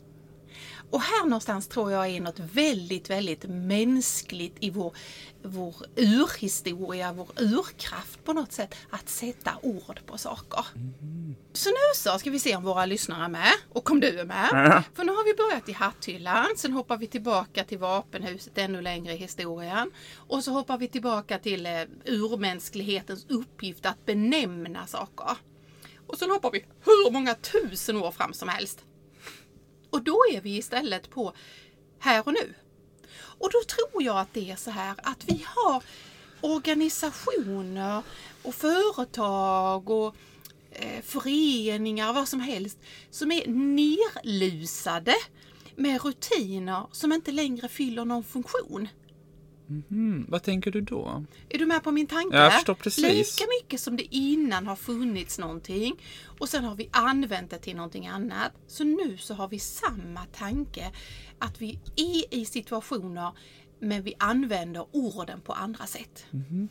Och 0.91 1.01
här 1.01 1.25
någonstans 1.25 1.67
tror 1.67 1.91
jag 1.91 2.07
är 2.07 2.21
något 2.21 2.39
väldigt, 2.39 3.09
väldigt 3.09 3.43
mänskligt 3.49 4.55
i 4.59 4.69
vår, 4.69 4.93
vår 5.43 5.75
urhistoria, 5.95 7.13
vår 7.13 7.27
urkraft 7.37 8.23
på 8.23 8.33
något 8.33 8.51
sätt, 8.51 8.75
att 8.89 9.09
sätta 9.09 9.51
ord 9.61 9.99
på 10.05 10.17
saker. 10.17 10.65
Så 11.53 11.69
nu 11.69 11.75
så 11.95 12.19
ska 12.19 12.29
vi 12.29 12.39
se 12.39 12.55
om 12.55 12.63
våra 12.63 12.85
lyssnare 12.85 13.25
är 13.25 13.29
med 13.29 13.51
och 13.69 13.91
om 13.91 13.99
du 13.99 14.19
är 14.19 14.25
med. 14.25 14.49
Ja. 14.51 14.83
För 14.93 15.03
nu 15.03 15.11
har 15.11 15.25
vi 15.25 15.33
börjat 15.33 15.69
i 15.69 15.71
hatthyllan, 15.71 16.47
sen 16.55 16.73
hoppar 16.73 16.97
vi 16.97 17.07
tillbaka 17.07 17.63
till 17.63 17.77
vapenhuset 17.77 18.57
ännu 18.57 18.81
längre 18.81 19.13
i 19.13 19.17
historien. 19.17 19.91
Och 20.15 20.43
så 20.43 20.51
hoppar 20.51 20.77
vi 20.77 20.87
tillbaka 20.87 21.39
till 21.39 21.65
eh, 21.65 21.81
urmänsklighetens 22.05 23.25
uppgift 23.29 23.85
att 23.85 24.05
benämna 24.05 24.87
saker. 24.87 25.37
Och 26.07 26.17
sen 26.17 26.31
hoppar 26.31 26.51
vi 26.51 26.65
hur 26.85 27.11
många 27.11 27.35
tusen 27.35 27.97
år 27.97 28.11
fram 28.11 28.33
som 28.33 28.49
helst. 28.49 28.85
Och 29.89 30.03
då 30.03 30.17
är 30.31 30.41
vi 30.41 30.57
istället 30.57 31.09
på 31.09 31.33
här 31.99 32.27
och 32.27 32.33
nu. 32.33 32.53
Och 33.13 33.49
då 33.51 33.59
tror 33.67 34.03
jag 34.03 34.17
att 34.17 34.33
det 34.33 34.51
är 34.51 34.55
så 34.55 34.71
här 34.71 34.95
att 35.03 35.23
vi 35.27 35.45
har 35.47 35.83
organisationer 36.41 38.03
och 38.43 38.55
företag 38.55 39.89
och 39.89 40.15
eh, 40.71 41.01
föreningar, 41.01 42.13
vad 42.13 42.27
som 42.27 42.39
helst, 42.39 42.77
som 43.09 43.31
är 43.31 43.47
nerlusade 43.47 45.15
med 45.75 46.03
rutiner 46.03 46.87
som 46.91 47.13
inte 47.13 47.31
längre 47.31 47.67
fyller 47.67 48.05
någon 48.05 48.23
funktion. 48.23 48.87
Mm, 49.69 50.25
vad 50.29 50.43
tänker 50.43 50.71
du 50.71 50.81
då? 50.81 51.25
Är 51.49 51.57
du 51.57 51.65
med 51.65 51.83
på 51.83 51.91
min 51.91 52.07
tanke? 52.07 52.37
Jag 52.37 52.53
förstår 52.53 52.73
precis. 52.73 53.03
Lika 53.39 53.49
mycket 53.61 53.81
som 53.81 53.97
det 53.97 54.15
innan 54.15 54.67
har 54.67 54.75
funnits 54.75 55.39
någonting 55.39 56.01
och 56.39 56.49
sen 56.49 56.63
har 56.63 56.75
vi 56.75 56.89
använt 56.91 57.51
det 57.51 57.57
till 57.57 57.75
någonting 57.75 58.07
annat. 58.07 58.51
Så 58.67 58.83
nu 58.83 59.17
så 59.17 59.33
har 59.33 59.47
vi 59.47 59.59
samma 59.59 60.25
tanke 60.25 60.91
att 61.39 61.61
vi 61.61 61.79
är 61.95 62.39
i 62.39 62.45
situationer 62.45 63.31
men 63.79 64.03
vi 64.03 64.13
använder 64.19 64.85
orden 64.91 65.41
på 65.41 65.53
andra 65.53 65.85
sätt. 65.85 66.25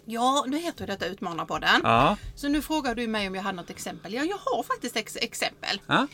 Ja, 0.04 0.44
nu 0.48 0.58
heter 0.58 0.86
detta 0.86 1.06
Utmanarpodden. 1.06 1.80
Ja. 1.82 2.16
Så 2.34 2.48
nu 2.48 2.62
frågar 2.62 2.94
du 2.94 3.06
mig 3.06 3.28
om 3.28 3.34
jag 3.34 3.42
har 3.42 3.52
något 3.52 3.70
exempel. 3.70 4.14
Ja, 4.14 4.24
jag 4.24 4.38
har 4.38 4.62
faktiskt 4.62 4.96
ex 4.96 5.16
exempel. 5.16 5.80
ja. 5.86 6.06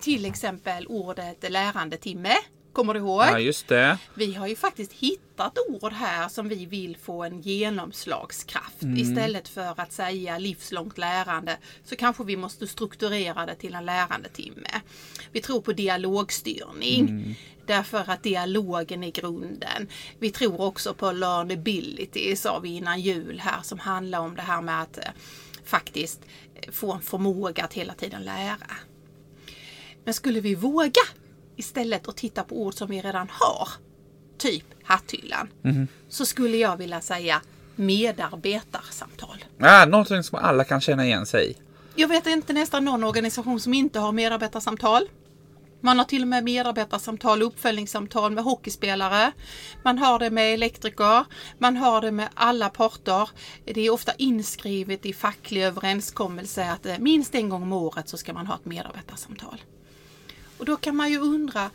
till 0.00 0.24
exempel 0.24 0.86
ordet 0.86 1.50
lärandetimme. 1.50 2.34
Kommer 2.80 2.94
du 2.94 3.00
ihåg? 3.00 3.22
Ja, 3.22 3.38
just 3.38 3.68
det. 3.68 3.98
Vi 4.14 4.34
har 4.34 4.46
ju 4.46 4.56
faktiskt 4.56 4.92
hittat 4.92 5.58
ord 5.68 5.92
här 5.92 6.28
som 6.28 6.48
vi 6.48 6.66
vill 6.66 6.96
få 6.96 7.24
en 7.24 7.40
genomslagskraft. 7.40 8.82
Istället 8.96 9.48
för 9.48 9.80
att 9.80 9.92
säga 9.92 10.38
livslångt 10.38 10.98
lärande 10.98 11.56
så 11.84 11.96
kanske 11.96 12.24
vi 12.24 12.36
måste 12.36 12.66
strukturera 12.66 13.46
det 13.46 13.54
till 13.54 13.74
en 13.74 13.86
lärandetimme. 13.86 14.80
Vi 15.32 15.40
tror 15.40 15.60
på 15.60 15.72
dialogstyrning. 15.72 17.36
Därför 17.66 18.04
att 18.10 18.22
dialogen 18.22 19.04
är 19.04 19.10
grunden. 19.10 19.88
Vi 20.18 20.30
tror 20.30 20.60
också 20.60 20.94
på 20.94 21.12
learnability, 21.12 22.36
sa 22.36 22.58
vi 22.58 22.68
innan 22.68 23.00
jul 23.00 23.40
här, 23.40 23.62
som 23.62 23.78
handlar 23.78 24.20
om 24.20 24.36
det 24.36 24.42
här 24.42 24.62
med 24.62 24.82
att 24.82 24.98
eh, 24.98 25.04
faktiskt 25.64 26.20
eh, 26.54 26.72
få 26.72 26.92
en 26.92 27.02
förmåga 27.02 27.64
att 27.64 27.74
hela 27.74 27.94
tiden 27.94 28.22
lära. 28.22 28.76
Men 30.04 30.14
skulle 30.14 30.40
vi 30.40 30.54
våga 30.54 31.02
istället 31.56 32.08
att 32.08 32.16
titta 32.16 32.44
på 32.44 32.62
ord 32.62 32.74
som 32.74 32.88
vi 32.88 33.00
redan 33.00 33.28
har, 33.30 33.68
typ 34.38 34.64
hatthyllan, 34.84 35.48
så 36.08 36.26
skulle 36.26 36.56
jag 36.56 36.76
vilja 36.76 37.00
säga 37.00 37.42
medarbetarsamtal. 37.76 39.44
Ja, 39.58 39.84
någonting 39.84 40.22
som 40.22 40.38
alla 40.38 40.64
kan 40.64 40.80
känna 40.80 41.06
igen 41.06 41.26
sig 41.26 41.50
i. 41.50 41.56
Jag 41.94 42.08
vet 42.08 42.26
inte 42.26 42.52
nästan 42.52 42.84
någon 42.84 43.04
organisation 43.04 43.60
som 43.60 43.74
inte 43.74 43.98
har 43.98 44.12
medarbetarsamtal. 44.12 45.08
Man 45.82 45.98
har 45.98 46.04
till 46.04 46.22
och 46.22 46.28
med 46.28 46.44
medarbetarsamtal 46.44 47.42
och 47.42 47.48
uppföljningssamtal 47.48 48.32
med 48.32 48.44
hockeyspelare. 48.44 49.32
Man 49.84 49.98
har 49.98 50.18
det 50.18 50.30
med 50.30 50.54
elektriker. 50.54 51.24
Man 51.58 51.76
har 51.76 52.00
det 52.00 52.10
med 52.10 52.28
alla 52.34 52.68
parter. 52.68 53.30
Det 53.64 53.80
är 53.80 53.90
ofta 53.90 54.12
inskrivet 54.18 55.06
i 55.06 55.12
facklig 55.12 55.62
överenskommelse 55.62 56.70
att 56.70 56.86
eh, 56.86 56.98
minst 56.98 57.34
en 57.34 57.48
gång 57.48 57.62
om 57.62 57.72
året 57.72 58.08
så 58.08 58.16
ska 58.16 58.32
man 58.32 58.46
ha 58.46 58.54
ett 58.54 58.64
medarbetarsamtal. 58.64 59.60
Och 60.60 60.66
då 60.66 60.76
kan 60.76 60.96
man 60.96 61.10
ju 61.10 61.18
undra, 61.18 61.70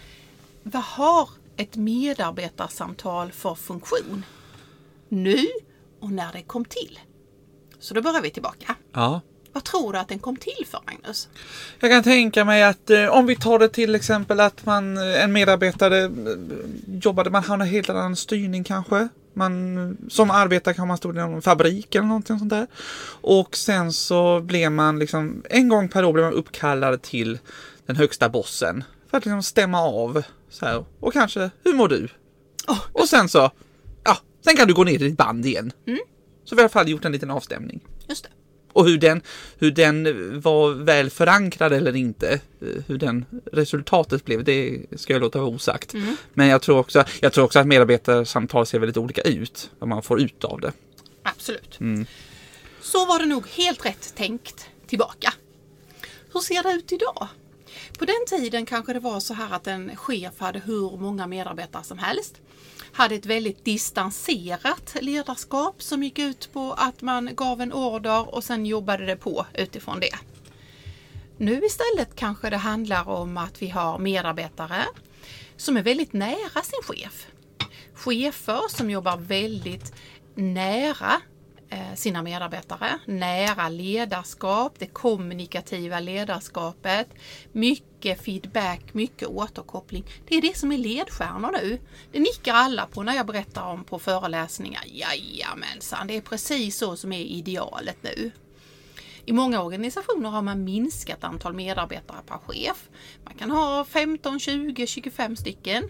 vad 0.64 0.84
har 0.84 1.30
ett 1.58 1.76
medarbetarsamtal 1.76 3.32
för 3.32 3.56
funktion? 3.56 4.26
Nu 5.10 5.46
och 6.00 6.12
när 6.12 6.34
det 6.34 6.42
kom 6.42 6.66
till. 6.66 7.00
Så 7.80 7.94
då 7.94 8.02
börjar 8.02 8.22
vi 8.22 8.30
tillbaka. 8.30 8.76
Ja. 8.94 9.22
Vad 9.54 9.64
tror 9.64 9.94
du 9.94 10.00
att 10.00 10.08
den 10.08 10.20
kom 10.20 10.36
till 10.36 10.66
för, 10.72 10.80
Magnus? 10.86 11.30
Jag 11.80 11.92
kan 11.92 12.04
tänka 12.04 12.46
mig 12.46 12.64
att 12.64 12.90
eh, 12.90 13.06
om 13.06 13.26
vi 13.26 13.36
tar 13.36 13.60
det 13.60 13.70
till 13.70 13.96
exempel 13.96 14.40
att 14.40 14.66
man, 14.66 14.98
eh, 14.98 15.24
en 15.24 15.34
medarbetare 15.34 16.04
eh, 16.04 16.10
jobbade, 16.88 17.30
man 17.30 17.44
har 17.44 17.56
en 17.60 17.68
helt 17.68 17.90
annan 17.90 18.16
styrning 18.16 18.64
kanske. 18.64 19.08
Man, 19.34 19.98
som 20.10 20.32
arbetare 20.32 20.74
kan 20.74 20.88
man 20.88 20.98
stå 20.98 21.10
i 21.10 21.14
någon 21.14 21.42
fabrik 21.42 21.96
eller 21.96 22.08
någonting 22.08 22.40
sånt 22.40 22.50
där. 22.50 22.68
Och 23.22 23.58
sen 23.58 23.94
så 23.94 24.40
blev 24.40 24.72
man 24.72 25.00
liksom, 25.00 25.44
en 25.50 25.70
gång 25.70 25.90
per 25.90 26.06
år 26.06 26.14
blev 26.14 26.26
man 26.26 26.34
uppkallad 26.34 27.02
till 27.02 27.40
den 27.86 27.96
högsta 27.96 28.30
bossen. 28.30 28.84
För 29.10 29.18
att 29.18 29.26
liksom 29.26 29.44
stämma 29.44 29.80
av 29.82 30.24
så 30.50 30.66
här. 30.66 30.86
Och 31.00 31.14
kanske, 31.14 31.50
hur 31.64 31.74
mår 31.74 31.88
du? 31.88 32.08
Åh, 32.68 32.80
Och 32.92 33.10
sen 33.10 33.30
så, 33.30 33.52
ja, 34.04 34.18
sen 34.44 34.56
kan 34.58 34.68
du 34.68 34.74
gå 34.74 34.84
ner 34.84 34.98
till 34.98 35.08
ditt 35.10 35.18
band 35.18 35.46
igen. 35.46 35.72
Så 36.44 36.56
vi 36.56 36.62
har 36.62 36.62
i 36.62 36.64
alla 36.64 36.70
fall 36.70 36.90
gjort 36.90 37.06
en 37.06 37.12
liten 37.12 37.32
avstämning. 37.32 37.80
just 38.10 38.24
det. 38.24 38.30
Och 38.74 38.86
hur 38.86 38.98
den, 38.98 39.22
hur 39.58 39.72
den 39.72 40.04
var 40.42 40.72
väl 40.72 41.10
förankrad 41.10 41.74
eller 41.74 41.96
inte, 41.96 42.40
hur 42.88 42.98
den 42.98 43.26
resultatet 43.54 44.26
blev, 44.26 44.44
det 44.44 44.86
ska 44.96 45.14
jag 45.14 45.20
låta 45.22 45.40
vara 45.40 45.50
osagt. 45.50 45.94
Men 46.34 46.48
jag 46.48 46.62
tror, 46.62 46.78
också, 46.78 47.04
jag 47.22 47.34
tror 47.34 47.46
också 47.46 47.60
att 47.60 47.68
medarbetarsamtal 47.68 48.66
ser 48.66 48.80
väldigt 48.80 48.98
olika 48.98 49.22
ut, 49.22 49.70
vad 49.80 49.90
man 49.90 50.04
får 50.04 50.22
ut 50.22 50.44
av 50.44 50.60
det. 50.62 50.72
Absolut. 51.24 51.80
Så 52.82 53.06
var 53.06 53.20
det 53.20 53.26
nog 53.26 53.48
helt 53.48 53.86
rätt 53.86 54.16
tänkt 54.16 54.66
tillbaka. 54.88 55.34
Hur 56.34 56.40
ser 56.40 56.64
det 56.64 56.72
ut 56.72 56.92
idag? 56.92 57.28
På 58.00 58.06
den 58.06 58.26
tiden 58.28 58.66
kanske 58.66 58.94
det 58.94 59.00
var 59.00 59.20
så 59.20 59.34
här 59.34 59.56
att 59.56 59.68
en 59.68 59.96
chef 59.96 60.40
hade 60.40 60.60
hur 60.60 60.98
många 60.98 61.28
medarbetare 61.28 61.84
som 61.84 61.98
helst. 61.98 62.42
Hade 62.92 63.16
ett 63.16 63.26
väldigt 63.26 63.66
distanserat 63.66 64.96
ledarskap 65.02 65.84
som 65.84 66.04
gick 66.04 66.20
ut 66.20 66.54
på 66.54 66.74
att 66.78 67.02
man 67.02 67.30
gav 67.36 67.62
en 67.62 67.74
order 67.74 68.36
och 68.36 68.44
sen 68.44 68.66
jobbade 68.66 69.06
det 69.06 69.16
på 69.16 69.46
utifrån 69.54 70.00
det. 70.00 70.16
Nu 71.38 71.66
istället 71.66 72.16
kanske 72.16 72.50
det 72.50 72.58
handlar 72.58 73.10
om 73.10 73.38
att 73.38 73.62
vi 73.62 73.70
har 73.70 74.00
medarbetare 74.00 74.86
som 75.58 75.78
är 75.78 75.84
väldigt 75.84 76.14
nära 76.14 76.62
sin 76.64 76.84
chef. 76.84 77.28
Chefer 77.94 78.62
som 78.70 78.90
jobbar 78.90 79.18
väldigt 79.18 79.94
nära 80.36 81.22
Eh, 81.76 81.96
sina 81.96 82.22
medarbetare, 82.22 83.00
nära 83.06 83.70
ledarskap, 83.70 84.80
det 84.80 84.86
kommunikativa 84.86 86.00
ledarskapet, 86.00 87.08
mycket 87.52 88.22
feedback, 88.22 88.94
mycket 88.94 89.28
återkoppling. 89.28 90.06
Det 90.28 90.36
är 90.36 90.42
det 90.42 90.58
som 90.58 90.72
är 90.72 90.78
ledstjärnor 90.78 91.52
nu. 91.52 91.80
Det 92.12 92.20
nickar 92.20 92.54
alla 92.54 92.86
på 92.86 93.04
när 93.04 93.16
jag 93.16 93.26
berättar 93.26 93.64
om 93.64 93.84
på 93.84 94.00
föreläsningar. 94.00 94.84
Jajamensan, 94.86 96.08
det 96.08 96.18
är 96.18 96.22
precis 96.22 96.78
så 96.78 96.96
som 96.96 97.14
är 97.14 97.20
idealet 97.20 97.98
nu. 98.02 98.32
I 99.26 99.34
många 99.34 99.64
organisationer 99.64 100.30
har 100.30 100.42
man 100.42 100.64
minskat 100.64 101.24
antal 101.24 101.54
medarbetare 101.54 102.22
per 102.28 102.38
chef. 102.38 102.90
Man 103.24 103.34
kan 103.34 103.52
ha 103.52 103.86
15, 103.86 104.40
20, 104.40 104.88
25 104.88 105.36
stycken. 105.36 105.90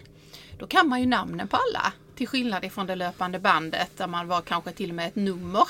Då 0.58 0.66
kan 0.66 0.88
man 0.88 1.00
ju 1.00 1.06
namnen 1.06 1.48
på 1.48 1.56
alla. 1.56 1.92
Till 2.16 2.28
skillnad 2.28 2.64
ifrån 2.64 2.86
det 2.86 2.94
löpande 2.94 3.38
bandet 3.38 3.90
där 3.96 4.06
man 4.06 4.28
var 4.28 4.42
kanske 4.42 4.72
till 4.72 4.90
och 4.90 4.96
med 4.96 5.08
ett 5.08 5.16
nummer. 5.16 5.68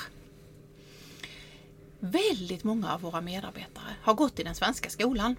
Väldigt 1.99 2.65
många 2.65 2.95
av 2.95 3.01
våra 3.01 3.21
medarbetare 3.21 3.97
har 4.03 4.15
gått 4.15 4.39
i 4.39 4.43
den 4.43 4.55
svenska 4.55 4.91
skolan. 4.91 5.37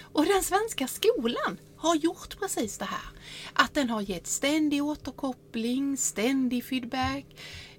Och 0.00 0.24
den 0.26 0.42
svenska 0.42 0.86
skolan 0.86 1.58
har 1.76 1.94
gjort 1.94 2.38
precis 2.38 2.78
det 2.78 2.84
här. 2.84 3.08
Att 3.52 3.74
den 3.74 3.90
har 3.90 4.00
gett 4.00 4.26
ständig 4.26 4.84
återkoppling, 4.84 5.96
ständig 5.96 6.64
feedback, 6.64 7.26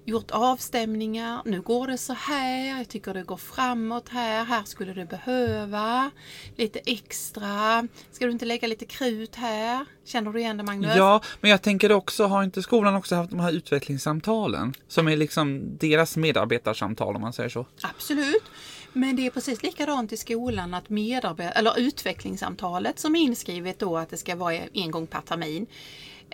gjort 0.04 0.30
avstämningar. 0.30 1.42
Nu 1.44 1.60
går 1.60 1.86
det 1.86 1.98
så 1.98 2.12
här, 2.12 2.78
jag 2.78 2.88
tycker 2.88 3.14
det 3.14 3.22
går 3.22 3.36
framåt 3.36 4.08
här, 4.08 4.44
här 4.44 4.62
skulle 4.64 4.92
du 4.92 5.04
behöva 5.04 6.10
lite 6.56 6.80
extra. 6.86 7.88
Ska 8.12 8.24
du 8.26 8.32
inte 8.32 8.44
lägga 8.44 8.68
lite 8.68 8.84
krut 8.84 9.36
här? 9.36 9.86
Känner 10.04 10.32
du 10.32 10.40
igen 10.40 10.56
det 10.56 10.62
Magnus? 10.62 10.96
Ja, 10.96 11.20
men 11.40 11.50
jag 11.50 11.62
tänker 11.62 11.92
också, 11.92 12.24
har 12.26 12.44
inte 12.44 12.62
skolan 12.62 12.94
också 12.94 13.14
haft 13.14 13.30
de 13.30 13.40
här 13.40 13.52
utvecklingssamtalen? 13.52 14.74
Som 14.88 15.08
är 15.08 15.16
liksom 15.16 15.76
deras 15.78 16.16
medarbetarsamtal 16.16 17.14
om 17.16 17.20
man 17.20 17.32
säger 17.32 17.48
så. 17.48 17.66
Absolut. 17.82 18.44
Men 18.92 19.16
det 19.16 19.26
är 19.26 19.30
precis 19.30 19.62
likadant 19.62 20.12
i 20.12 20.16
skolan 20.16 20.74
att 20.74 20.88
medarbet- 20.88 21.52
eller 21.54 21.78
utvecklingssamtalet 21.78 22.98
som 22.98 23.16
är 23.16 23.20
inskrivet 23.20 23.78
då 23.78 23.96
att 23.96 24.10
det 24.10 24.16
ska 24.16 24.36
vara 24.36 24.54
en 24.54 24.90
gång 24.90 25.06
per 25.06 25.20
termin 25.20 25.66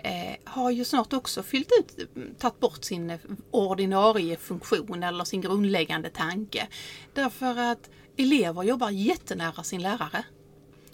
eh, 0.03 0.35
har 0.43 0.71
ju 0.71 0.85
snart 0.85 1.13
också 1.13 1.43
fyllt 1.43 1.71
ut, 1.79 2.09
tagit 2.39 2.59
bort 2.59 2.83
sin 2.83 3.17
ordinarie 3.51 4.37
funktion 4.37 5.03
eller 5.03 5.23
sin 5.23 5.41
grundläggande 5.41 6.09
tanke. 6.09 6.67
Därför 7.13 7.59
att 7.59 7.89
elever 8.17 8.63
jobbar 8.63 8.89
jättenära 8.89 9.63
sin 9.63 9.81
lärare. 9.81 10.23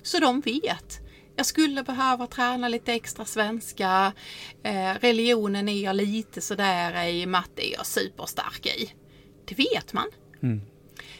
Så 0.01 0.19
de 0.19 0.41
vet. 0.41 1.00
Jag 1.35 1.45
skulle 1.45 1.83
behöva 1.83 2.27
träna 2.27 2.67
lite 2.67 2.93
extra 2.93 3.25
svenska. 3.25 4.13
Eh, 4.63 4.93
religionen 5.00 5.69
är 5.69 5.83
jag 5.83 5.95
lite 5.95 6.41
sådär 6.41 7.07
i, 7.07 7.25
matte 7.25 7.69
är 7.69 7.74
jag 7.74 7.85
superstark 7.85 8.65
i. 8.65 8.93
Det 9.45 9.55
vet 9.55 9.93
man. 9.93 10.07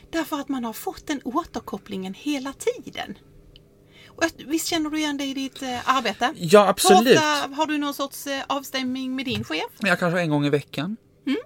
Därför 0.10 0.40
att 0.40 0.50
man 0.50 0.66
har 0.66 0.74
fått 0.74 1.08
den 1.08 1.22
återkopplingen 1.24 2.14
hela 2.14 2.54
tiden. 2.54 3.18
Och 4.16 4.24
visst 4.48 4.68
känner 4.68 4.90
du 4.90 4.98
igen 4.98 5.18
det 5.18 5.26
i 5.26 5.34
ditt 5.34 5.62
eh, 5.62 5.98
arbete? 5.98 6.34
Ja, 6.36 6.68
absolut. 6.68 7.18
Ofta 7.18 7.56
har 7.56 7.68
du 7.68 7.78
någon 7.78 7.94
sorts 7.94 8.28
eh, 8.28 8.44
avstämning 8.48 9.16
med 9.16 9.26
din 9.26 9.44
chef? 9.44 9.72
Jag 9.80 10.00
kanske 10.00 10.20
en 10.20 10.30
gång 10.30 10.46
i 10.46 10.50
veckan. 10.50 10.98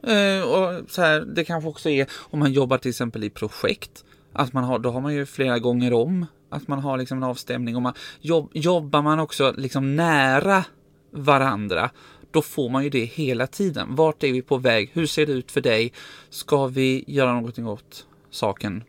Eh, 0.04 0.42
och 0.42 0.90
så 0.90 1.02
här, 1.02 1.22
det 1.22 1.46
kanske 1.46 1.70
också 1.70 1.90
är 1.90 2.08
om 2.14 2.40
man 2.40 2.54
jobbar 2.54 2.78
till 2.78 2.90
exempel 2.90 3.24
i 3.24 3.30
projekt. 3.30 4.04
Att 4.34 4.54
man 4.54 4.64
har, 4.64 4.80
då 4.80 4.92
har 4.92 5.02
man 5.02 5.14
ju 5.14 5.26
flera 5.26 5.60
gånger 5.60 5.94
om. 5.94 6.26
Att 6.50 6.68
man 6.68 6.80
har 6.80 6.98
liksom 6.98 7.18
en 7.18 7.24
avstämning. 7.24 7.76
Och 7.76 7.82
man, 7.82 7.94
jobb, 8.22 8.52
jobbar 8.54 9.02
man 9.02 9.20
också 9.20 9.54
liksom 9.58 9.96
nära 9.96 10.66
varandra. 11.12 11.90
Då 12.32 12.42
får 12.42 12.70
man 12.70 12.84
ju 12.84 12.90
det 12.90 13.06
hela 13.06 13.48
tiden. 13.48 13.96
Vart 13.96 14.24
är 14.24 14.32
vi 14.32 14.42
på 14.42 14.58
väg? 14.58 14.90
Hur 14.94 15.06
ser 15.06 15.26
det 15.26 15.32
ut 15.32 15.52
för 15.52 15.62
dig? 15.62 15.94
Ska 16.30 16.68
vi 16.68 17.04
göra 17.08 17.34
någonting 17.34 17.68
åt 17.68 18.06
saken? 18.30 18.84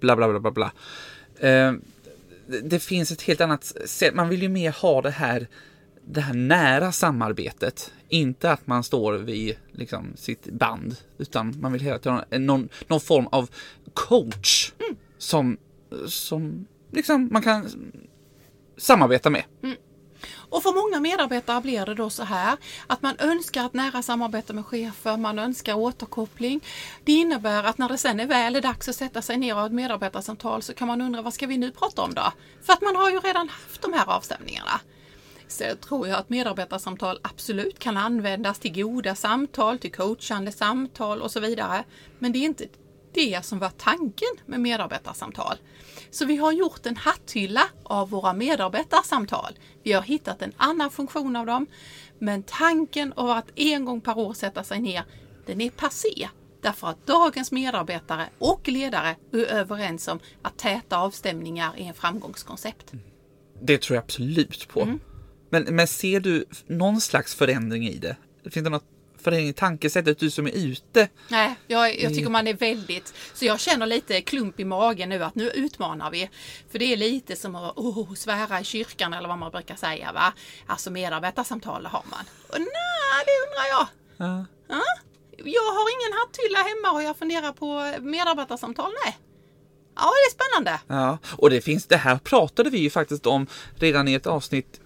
Bla 0.00 0.16
bla 0.16 0.28
bla 0.28 0.40
bla 0.40 0.50
bla. 0.50 0.72
Eh, 1.48 1.72
det- 2.62 2.78
finns 2.80 3.10
ett 3.12 3.22
helt 3.22 3.40
annat 3.40 3.64
sätt. 3.84 4.14
Man 4.14 4.28
vill 4.28 4.42
ju 4.42 4.48
mer 4.48 4.72
ha 4.72 5.02
det 5.02 5.10
här 5.10 5.48
det 6.04 6.20
här 6.20 6.34
nära 6.34 6.92
samarbetet. 6.92 7.92
Inte 8.08 8.52
att 8.52 8.66
man 8.66 8.84
står 8.84 9.12
vid 9.12 9.56
liksom, 9.72 10.12
sitt 10.16 10.46
band, 10.46 10.96
utan 11.18 11.54
man 11.60 11.72
vill 11.72 11.82
hela 11.82 11.98
tiden 11.98 12.18
ha 12.30 12.38
någon, 12.38 12.68
någon 12.86 13.00
form 13.00 13.26
av 13.26 13.50
coach 13.94 14.72
som, 15.18 15.56
som 16.06 16.66
liksom, 16.92 17.28
man 17.32 17.42
kan 17.42 17.66
samarbeta 18.76 19.30
med. 19.30 19.42
Och 20.50 20.62
för 20.62 20.72
många 20.72 21.00
medarbetare 21.00 21.60
blir 21.60 21.86
det 21.86 21.94
då 21.94 22.10
så 22.10 22.22
här 22.22 22.56
att 22.86 23.02
man 23.02 23.16
önskar 23.18 23.66
ett 23.66 23.74
nära 23.74 24.02
samarbete 24.02 24.52
med 24.52 24.66
chefer, 24.66 25.16
man 25.16 25.38
önskar 25.38 25.74
återkoppling. 25.74 26.60
Det 27.04 27.12
innebär 27.12 27.64
att 27.64 27.78
när 27.78 27.88
det 27.88 27.98
sen 27.98 28.20
är 28.20 28.26
väl 28.26 28.56
är 28.56 28.60
dags 28.60 28.88
att 28.88 28.96
sätta 28.96 29.22
sig 29.22 29.36
ner 29.36 29.54
och 29.54 29.60
ha 29.60 29.66
ett 29.66 29.72
medarbetarsamtal 29.72 30.62
så 30.62 30.74
kan 30.74 30.88
man 30.88 31.00
undra 31.00 31.22
vad 31.22 31.34
ska 31.34 31.46
vi 31.46 31.58
nu 31.58 31.70
prata 31.70 32.02
om 32.02 32.14
då? 32.14 32.32
För 32.62 32.72
att 32.72 32.82
man 32.82 32.96
har 32.96 33.10
ju 33.10 33.20
redan 33.20 33.48
haft 33.48 33.82
de 33.82 33.92
här 33.92 34.08
avstämningarna. 34.08 34.80
Så 35.48 35.64
tror 35.76 36.08
jag 36.08 36.18
att 36.18 36.28
medarbetarsamtal 36.28 37.18
absolut 37.22 37.78
kan 37.78 37.96
användas 37.96 38.58
till 38.58 38.74
goda 38.74 39.14
samtal, 39.14 39.78
till 39.78 39.92
coachande 39.92 40.52
samtal 40.52 41.22
och 41.22 41.30
så 41.30 41.40
vidare. 41.40 41.84
Men 42.18 42.32
det 42.32 42.38
är 42.38 42.44
inte 42.44 42.66
det 43.14 43.44
som 43.44 43.58
var 43.58 43.70
tanken 43.70 44.28
med 44.46 44.60
medarbetarsamtal. 44.60 45.56
Så 46.10 46.24
vi 46.24 46.36
har 46.36 46.52
gjort 46.52 46.86
en 46.86 46.96
hatthylla 46.96 47.62
av 47.82 48.10
våra 48.10 48.32
medarbetarsamtal. 48.32 49.58
Vi 49.82 49.92
har 49.92 50.02
hittat 50.02 50.42
en 50.42 50.52
annan 50.56 50.90
funktion 50.90 51.36
av 51.36 51.46
dem. 51.46 51.66
Men 52.18 52.42
tanken 52.42 53.12
av 53.12 53.30
att 53.30 53.50
en 53.54 53.84
gång 53.84 54.00
per 54.00 54.18
år 54.18 54.32
sätta 54.32 54.64
sig 54.64 54.80
ner, 54.80 55.04
den 55.46 55.60
är 55.60 55.70
passé. 55.70 56.28
Därför 56.62 56.86
att 56.86 57.06
dagens 57.06 57.52
medarbetare 57.52 58.28
och 58.38 58.68
ledare 58.68 59.16
är 59.32 59.44
överens 59.44 60.08
om 60.08 60.18
att 60.42 60.58
täta 60.58 60.98
avstämningar 60.98 61.74
är 61.76 61.84
en 61.84 61.94
framgångskoncept. 61.94 62.92
Det 63.62 63.82
tror 63.82 63.94
jag 63.94 64.02
absolut 64.02 64.68
på. 64.68 64.82
Mm. 64.82 65.00
Men, 65.50 65.62
men 65.64 65.86
ser 65.86 66.20
du 66.20 66.44
någon 66.66 67.00
slags 67.00 67.34
förändring 67.34 67.88
i 67.88 67.98
det? 67.98 68.16
Finns 68.50 68.64
det 68.64 68.70
något 68.70 68.84
förändring 69.20 69.48
i 69.48 69.52
tankesättet, 69.52 70.18
du 70.18 70.30
som 70.30 70.46
är 70.46 70.50
ute? 70.50 71.08
Nej, 71.28 71.54
jag, 71.66 72.00
jag 72.00 72.14
tycker 72.14 72.30
man 72.30 72.46
är 72.46 72.54
väldigt... 72.54 73.14
Så 73.34 73.44
jag 73.44 73.60
känner 73.60 73.86
lite 73.86 74.20
klump 74.20 74.60
i 74.60 74.64
magen 74.64 75.08
nu 75.08 75.24
att 75.24 75.34
nu 75.34 75.50
utmanar 75.50 76.10
vi. 76.10 76.30
För 76.70 76.78
det 76.78 76.92
är 76.92 76.96
lite 76.96 77.36
som 77.36 77.54
att 77.54 77.76
oh, 77.76 78.14
svära 78.14 78.60
i 78.60 78.64
kyrkan 78.64 79.12
eller 79.12 79.28
vad 79.28 79.38
man 79.38 79.50
brukar 79.50 79.76
säga. 79.76 80.12
Va? 80.12 80.32
Alltså 80.66 80.90
medarbetarsamtal 80.90 81.86
har 81.86 82.02
man. 82.10 82.24
Och 82.48 82.58
nej, 82.58 83.24
det 83.26 83.32
undrar 83.46 83.68
jag. 83.70 83.86
Ja. 84.16 84.46
Ja? 84.68 84.82
Jag 85.44 85.72
har 85.72 85.86
ingen 86.00 86.18
hatthylla 86.18 86.58
hemma 86.58 86.96
och 86.96 87.02
jag 87.02 87.16
funderar 87.16 87.52
på 87.52 87.94
medarbetarsamtal. 88.00 88.92
Nej. 89.04 89.18
Ja, 89.96 90.02
det 90.02 90.30
är 90.30 90.30
spännande. 90.30 90.80
Ja, 90.86 91.18
och 91.36 91.50
det 91.50 91.60
finns, 91.60 91.86
det 91.86 91.96
här 91.96 92.18
pratade 92.18 92.70
vi 92.70 92.78
ju 92.78 92.90
faktiskt 92.90 93.26
om 93.26 93.46
redan 93.74 94.08
i 94.08 94.14
ett 94.14 94.26
avsnitt 94.26 94.80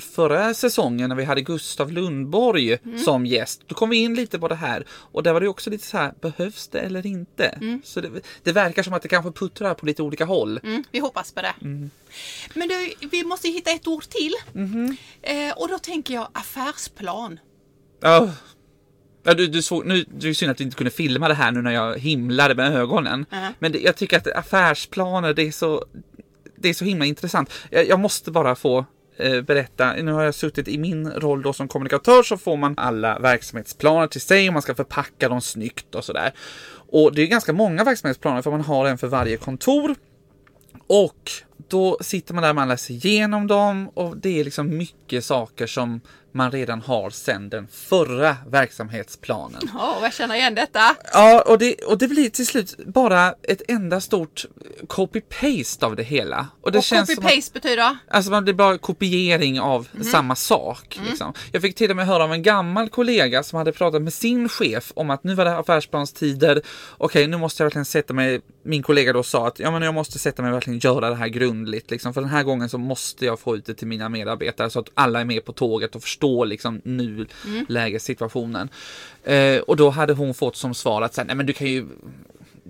förra 0.00 0.54
säsongen 0.54 1.08
när 1.08 1.16
vi 1.16 1.24
hade 1.24 1.40
Gustav 1.40 1.92
Lundborg 1.92 2.78
Mm. 2.84 2.98
som 2.98 3.26
gäst. 3.26 3.62
Då 3.66 3.74
kom 3.74 3.90
vi 3.90 3.96
in 3.96 4.14
lite 4.14 4.38
på 4.38 4.48
det 4.48 4.54
här 4.54 4.84
och 4.90 5.22
där 5.22 5.32
var 5.32 5.40
det 5.40 5.48
också 5.48 5.70
lite 5.70 5.86
så 5.86 5.96
här, 5.96 6.12
behövs 6.20 6.68
det 6.68 6.80
eller 6.80 7.06
inte? 7.06 7.44
Mm. 7.44 7.82
Så 7.84 8.00
det, 8.00 8.10
det 8.42 8.52
verkar 8.52 8.82
som 8.82 8.92
att 8.92 9.02
det 9.02 9.08
kanske 9.08 9.32
puttrar 9.32 9.74
på 9.74 9.86
lite 9.86 10.02
olika 10.02 10.24
håll. 10.24 10.60
Mm, 10.62 10.84
vi 10.90 10.98
hoppas 10.98 11.32
på 11.32 11.42
det. 11.42 11.54
Men 12.54 12.68
du, 12.68 12.94
vi 13.10 13.24
måste 13.24 13.48
hitta 13.48 13.70
ett 13.70 13.86
ord 13.86 14.04
till. 14.08 14.32
Eh, 15.22 15.52
och 15.56 15.68
då 15.68 15.78
tänker 15.78 16.14
jag 16.14 16.28
affärsplan. 16.32 17.40
Ja. 18.00 18.30
Ja, 19.22 19.34
du, 19.34 19.46
du 19.46 19.62
såg, 19.62 19.86
nu, 19.86 20.04
det 20.18 20.28
är 20.28 20.34
synd 20.34 20.50
att 20.50 20.56
du 20.58 20.64
inte 20.64 20.76
kunde 20.76 20.90
filma 20.90 21.28
det 21.28 21.34
här 21.34 21.52
nu 21.52 21.62
när 21.62 21.70
jag 21.70 21.98
himlade 21.98 22.54
med 22.54 22.76
ögonen. 22.76 23.26
Mhm. 23.30 23.52
Men 23.58 23.72
det, 23.72 23.78
jag 23.78 23.96
tycker 23.96 24.16
att 24.16 24.26
affärsplaner, 24.26 25.34
det 25.34 25.42
är 25.42 25.52
så, 25.52 25.84
det 26.56 26.68
är 26.68 26.74
så 26.74 26.84
himla 26.84 27.04
intressant. 27.04 27.50
Jag, 27.70 27.88
jag 27.88 28.00
måste 28.00 28.30
bara 28.30 28.54
få 28.54 28.86
eh, 29.18 29.40
berätta, 29.40 29.92
nu 29.92 30.12
har 30.12 30.22
jag 30.22 30.34
suttit 30.34 30.68
i 30.68 30.78
min 30.78 31.10
roll 31.10 31.42
då 31.42 31.52
som 31.52 31.68
kommunikatör 31.68 32.22
så 32.22 32.36
får 32.36 32.56
man 32.56 32.74
alla 32.76 33.18
verksamhetsplaner 33.18 34.06
till 34.06 34.20
sig 34.20 34.48
och 34.48 34.52
man 34.52 34.62
ska 34.62 34.74
förpacka 34.74 35.28
dem 35.28 35.40
snyggt 35.40 35.94
och 35.94 36.04
sådär. 36.04 36.32
Och 36.90 37.14
det 37.14 37.22
är 37.22 37.26
ganska 37.26 37.52
många 37.52 37.84
verksamhetsplaner 37.84 38.42
för 38.42 38.50
man 38.50 38.60
har 38.60 38.86
en 38.86 38.98
för 38.98 39.06
varje 39.06 39.36
kontor. 39.36 39.94
Och 40.86 41.30
då 41.68 41.98
sitter 42.00 42.34
man 42.34 42.42
där, 42.42 42.52
man 42.52 42.68
läser 42.68 42.94
igenom 42.94 43.46
dem 43.46 43.90
och 43.94 44.16
det 44.16 44.40
är 44.40 44.44
liksom 44.44 44.76
mycket 44.76 45.24
saker 45.24 45.66
som 45.66 46.00
man 46.32 46.50
redan 46.50 46.80
har 46.80 47.10
sedan 47.10 47.48
den 47.48 47.68
förra 47.68 48.36
verksamhetsplanen. 48.46 49.60
Ja, 49.74 49.98
jag 50.02 50.12
känner 50.14 50.34
igen 50.34 50.54
detta. 50.54 50.80
Ja, 51.12 51.42
och 51.46 51.58
det, 51.58 51.74
och 51.74 51.98
det 51.98 52.08
blir 52.08 52.30
till 52.30 52.46
slut 52.46 52.76
bara 52.86 53.34
ett 53.42 53.62
enda 53.68 54.00
stort 54.00 54.44
copy-paste 54.88 55.84
av 55.86 55.96
det 55.96 56.02
hela. 56.02 56.46
Och 56.62 56.72
det 56.72 56.78
och 56.78 56.84
känns 56.84 57.14
som 57.14 57.24
att, 57.26 57.32
copy-paste 57.32 57.52
betyder? 57.52 57.98
Alltså 58.10 58.30
man- 58.30 58.44
det 58.44 58.50
är 58.50 58.54
bara 58.54 58.78
kopiering 58.78 59.60
av 59.60 59.88
Mhm. 59.92 60.04
samma 60.04 60.34
sak. 60.36 60.96
Mm. 60.96 61.08
Liksom. 61.08 61.32
Jag 61.52 61.62
fick 61.62 61.74
till 61.76 61.90
och 61.90 61.96
med 61.96 62.06
höra 62.06 62.24
av 62.24 62.32
en 62.32 62.42
gammal 62.42 62.88
kollega 62.88 63.42
som 63.42 63.56
hade 63.58 63.72
pratat 63.72 64.02
med 64.02 64.12
sin 64.12 64.48
chef 64.48 64.92
om 64.96 65.10
att 65.10 65.24
nu 65.24 65.34
var 65.34 65.44
det 65.44 65.56
affärsplanstider. 65.58 66.62
Okej, 66.98 67.26
nu 67.26 67.36
måste 67.36 67.62
jag 67.62 67.66
verkligen 67.66 67.84
sätta 67.84 68.14
mig. 68.14 68.40
Min 68.62 68.82
kollega 68.82 69.12
då 69.12 69.22
sa 69.22 69.46
att 69.46 69.58
ja, 69.58 69.70
men 69.70 69.82
jag 69.82 69.94
måste 69.94 70.18
sätta 70.18 70.42
mig 70.42 70.48
och 70.50 70.54
verkligen 70.54 70.78
göra 70.78 71.08
det 71.10 71.14
här 71.16 71.28
grundligt. 71.28 71.90
Liksom. 71.90 72.14
För 72.14 72.20
den 72.20 72.30
här 72.30 72.42
gången 72.42 72.68
så 72.68 72.78
måste 72.78 73.26
jag 73.26 73.40
få 73.40 73.56
ut 73.56 73.66
det 73.66 73.74
till 73.74 73.86
mina 73.86 74.08
medarbetare 74.08 74.70
så 74.70 74.78
att 74.80 74.90
alla 74.94 75.20
är 75.20 75.24
med 75.24 75.44
på 75.44 75.52
tåget 75.52 75.94
och 75.96 76.02
förstår 76.02 76.46
liksom 76.46 76.80
nu 76.84 77.26
Mm. 77.46 77.66
lägessituationen. 77.68 78.68
Eh, 79.24 79.58
och 79.58 79.76
då 79.76 79.90
hade 79.90 80.12
hon 80.12 80.34
fått 80.34 80.56
som 80.56 80.74
svar 80.74 81.02
att 81.02 81.16
nej 81.16 81.36
men 81.36 81.46
du 81.46 81.52
kan 81.52 81.66
ju 81.66 81.86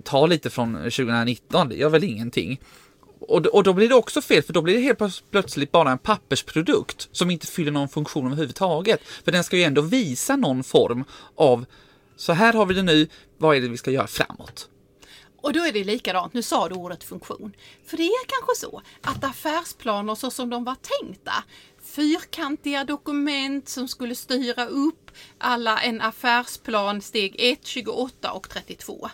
ta 0.03 0.25
lite 0.25 0.49
från 0.49 0.73
2019, 0.75 1.69
det 1.69 1.75
gör 1.75 1.89
väl 1.89 2.03
ingenting. 2.03 2.59
Och, 3.19 3.45
och 3.45 3.63
då 3.63 3.73
blir 3.73 3.89
det 3.89 3.95
också 3.95 4.21
fel, 4.21 4.43
för 4.43 4.53
då 4.53 4.61
blir 4.61 4.73
det 4.75 4.81
helt 4.81 4.99
plöts- 4.99 5.23
plötsligt 5.31 5.71
bara 5.71 5.91
en 5.91 5.97
pappersprodukt 5.97 7.09
som 7.11 7.31
inte 7.31 7.47
fyller 7.47 7.71
någon 7.71 7.89
funktion 7.89 8.25
överhuvudtaget. 8.25 8.99
För 9.25 9.31
den 9.31 9.43
ska 9.43 9.57
ju 9.57 9.63
ändå 9.63 9.81
visa 9.81 10.35
någon 10.35 10.63
form 10.63 11.03
av, 11.35 11.65
så 12.15 12.33
här 12.33 12.53
har 12.53 12.65
vi 12.65 12.73
det 12.73 12.83
nu, 12.83 13.07
vad 13.37 13.57
är 13.57 13.61
det 13.61 13.67
vi 13.67 13.77
ska 13.77 13.91
göra 13.91 14.07
framåt? 14.07 14.69
Och 15.41 15.53
då 15.53 15.65
är 15.65 15.71
det 15.71 15.83
likadant, 15.83 16.33
nu 16.33 16.41
sa 16.41 16.69
du 16.69 16.75
ordet 16.75 17.03
funktion. 17.03 17.55
För 17.85 17.97
det 17.97 18.03
är 18.03 18.25
kanske 18.27 18.67
så 18.67 18.81
att 19.01 19.23
affärsplaner 19.23 20.15
så 20.15 20.31
som 20.31 20.49
de 20.49 20.63
var 20.63 20.75
tänkta, 20.75 21.33
fyrkantiga 21.81 22.83
dokument 22.83 23.69
som 23.69 23.87
skulle 23.87 24.15
styra 24.15 24.65
upp 24.65 25.11
alla 25.37 25.81
en 25.81 26.01
affärsplan 26.01 27.01
steg 27.01 27.35
1, 27.39 27.59
28 27.65 28.31
och 28.31 28.49
32 28.49 29.09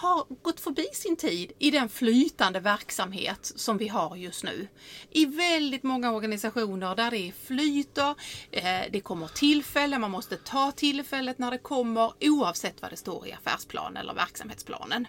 har 0.00 0.26
gått 0.42 0.60
förbi 0.60 0.86
sin 0.92 1.16
tid 1.16 1.52
i 1.58 1.70
den 1.70 1.88
flytande 1.88 2.60
verksamhet 2.60 3.52
som 3.56 3.78
vi 3.78 3.88
har 3.88 4.16
just 4.16 4.44
nu. 4.44 4.68
I 5.10 5.26
väldigt 5.26 5.82
många 5.82 6.12
organisationer 6.12 6.96
där 6.96 7.10
det 7.10 7.32
flyter, 7.46 8.14
eh, 8.50 8.80
det 8.90 9.00
kommer 9.00 9.28
tillfällen, 9.28 10.00
man 10.00 10.10
måste 10.10 10.36
ta 10.36 10.72
tillfället 10.72 11.38
när 11.38 11.50
det 11.50 11.58
kommer 11.58 12.12
oavsett 12.20 12.82
vad 12.82 12.90
det 12.90 12.96
står 12.96 13.28
i 13.28 13.32
affärsplanen 13.32 13.96
eller 13.96 14.14
verksamhetsplanen. 14.14 15.06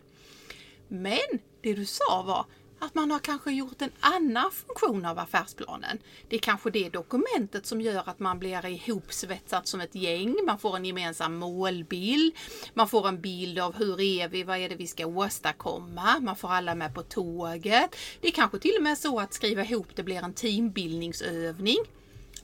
Men 0.87 1.39
det 1.61 1.73
du 1.73 1.85
sa 1.85 2.21
var 2.21 2.45
att 2.81 2.95
man 2.95 3.11
har 3.11 3.19
kanske 3.19 3.51
gjort 3.51 3.81
en 3.81 3.91
annan 3.99 4.51
funktion 4.51 5.05
av 5.05 5.19
affärsplanen. 5.19 5.97
Det 6.29 6.35
är 6.35 6.39
kanske 6.39 6.69
det 6.69 6.89
dokumentet 6.89 7.65
som 7.65 7.81
gör 7.81 8.09
att 8.09 8.19
man 8.19 8.39
blir 8.39 8.65
ihopsvetsat 8.65 9.67
som 9.67 9.81
ett 9.81 9.95
gäng. 9.95 10.35
Man 10.45 10.59
får 10.59 10.75
en 10.75 10.85
gemensam 10.85 11.35
målbild. 11.35 12.35
Man 12.73 12.87
får 12.87 13.07
en 13.07 13.21
bild 13.21 13.59
av 13.59 13.75
hur 13.75 14.01
är 14.01 14.27
vi, 14.27 14.43
vad 14.43 14.57
är 14.57 14.69
det 14.69 14.75
vi 14.75 14.87
ska 14.87 15.05
åstadkomma. 15.05 16.19
Man 16.19 16.35
får 16.35 16.49
alla 16.49 16.75
med 16.75 16.95
på 16.95 17.03
tåget. 17.03 17.95
Det 18.21 18.27
är 18.27 18.31
kanske 18.31 18.59
till 18.59 18.75
och 18.77 18.83
med 18.83 18.97
så 18.97 19.19
att 19.19 19.33
skriva 19.33 19.63
ihop 19.63 19.87
det 19.95 20.03
blir 20.03 20.23
en 20.23 20.33
teambildningsövning. 20.33 21.77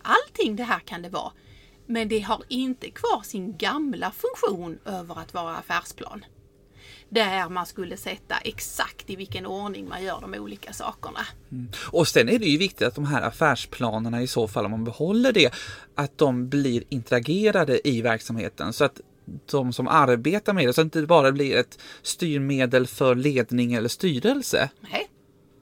Allting 0.02 0.56
det 0.56 0.63
här 0.63 0.80
kan 0.80 1.02
det 1.02 1.10
vara. 1.10 1.32
Men 1.86 2.08
det 2.08 2.19
har 2.19 2.43
inte 2.47 2.89
kvar 2.89 3.21
sin 3.23 3.58
gamla 3.58 4.12
funktion 4.12 4.80
över 4.86 5.19
att 5.19 5.34
vara 5.34 5.56
affärsplan 5.56 6.26
där 7.10 7.50
man 7.50 7.65
skulle 7.65 7.98
sätta 7.98 8.38
exakt 8.38 9.10
i 9.10 9.15
vilken 9.15 9.46
ordning 9.46 9.89
man 9.89 10.04
gör 10.04 10.22
de 10.22 10.34
olika 10.34 10.74
sakerna. 10.74 11.20
Och 11.86 12.08
sen 12.08 12.30
är 12.30 12.39
det 12.39 12.46
ju 12.46 12.58
viktigt 12.58 12.88
att 12.88 12.96
de 12.96 13.06
här 13.06 13.22
affärsplanerna 13.22 14.22
i 14.22 14.28
så 14.28 14.48
fall, 14.48 14.65
om 14.65 14.72
man 14.72 14.84
behåller 14.84 15.32
det, 15.32 15.54
att 15.96 16.17
de 16.17 16.50
blir 16.50 16.84
interagerade 16.89 17.88
i 17.88 18.02
verksamheten 18.02 18.74
så 18.74 18.84
att 18.84 19.02
de 19.52 19.74
som 19.74 19.88
arbetar 19.88 20.54
med 20.54 20.67
det, 20.67 20.74
så 20.74 20.82
att 20.82 20.93
det 20.93 21.00
inte 21.00 21.08
bara 21.08 21.32
blir 21.32 21.56
ett 21.56 21.80
styrmedel 22.02 22.88
för 22.88 23.15
ledning 23.15 23.74
eller 23.74 23.89
styrelse. 23.89 24.70
Nej. 24.91 25.08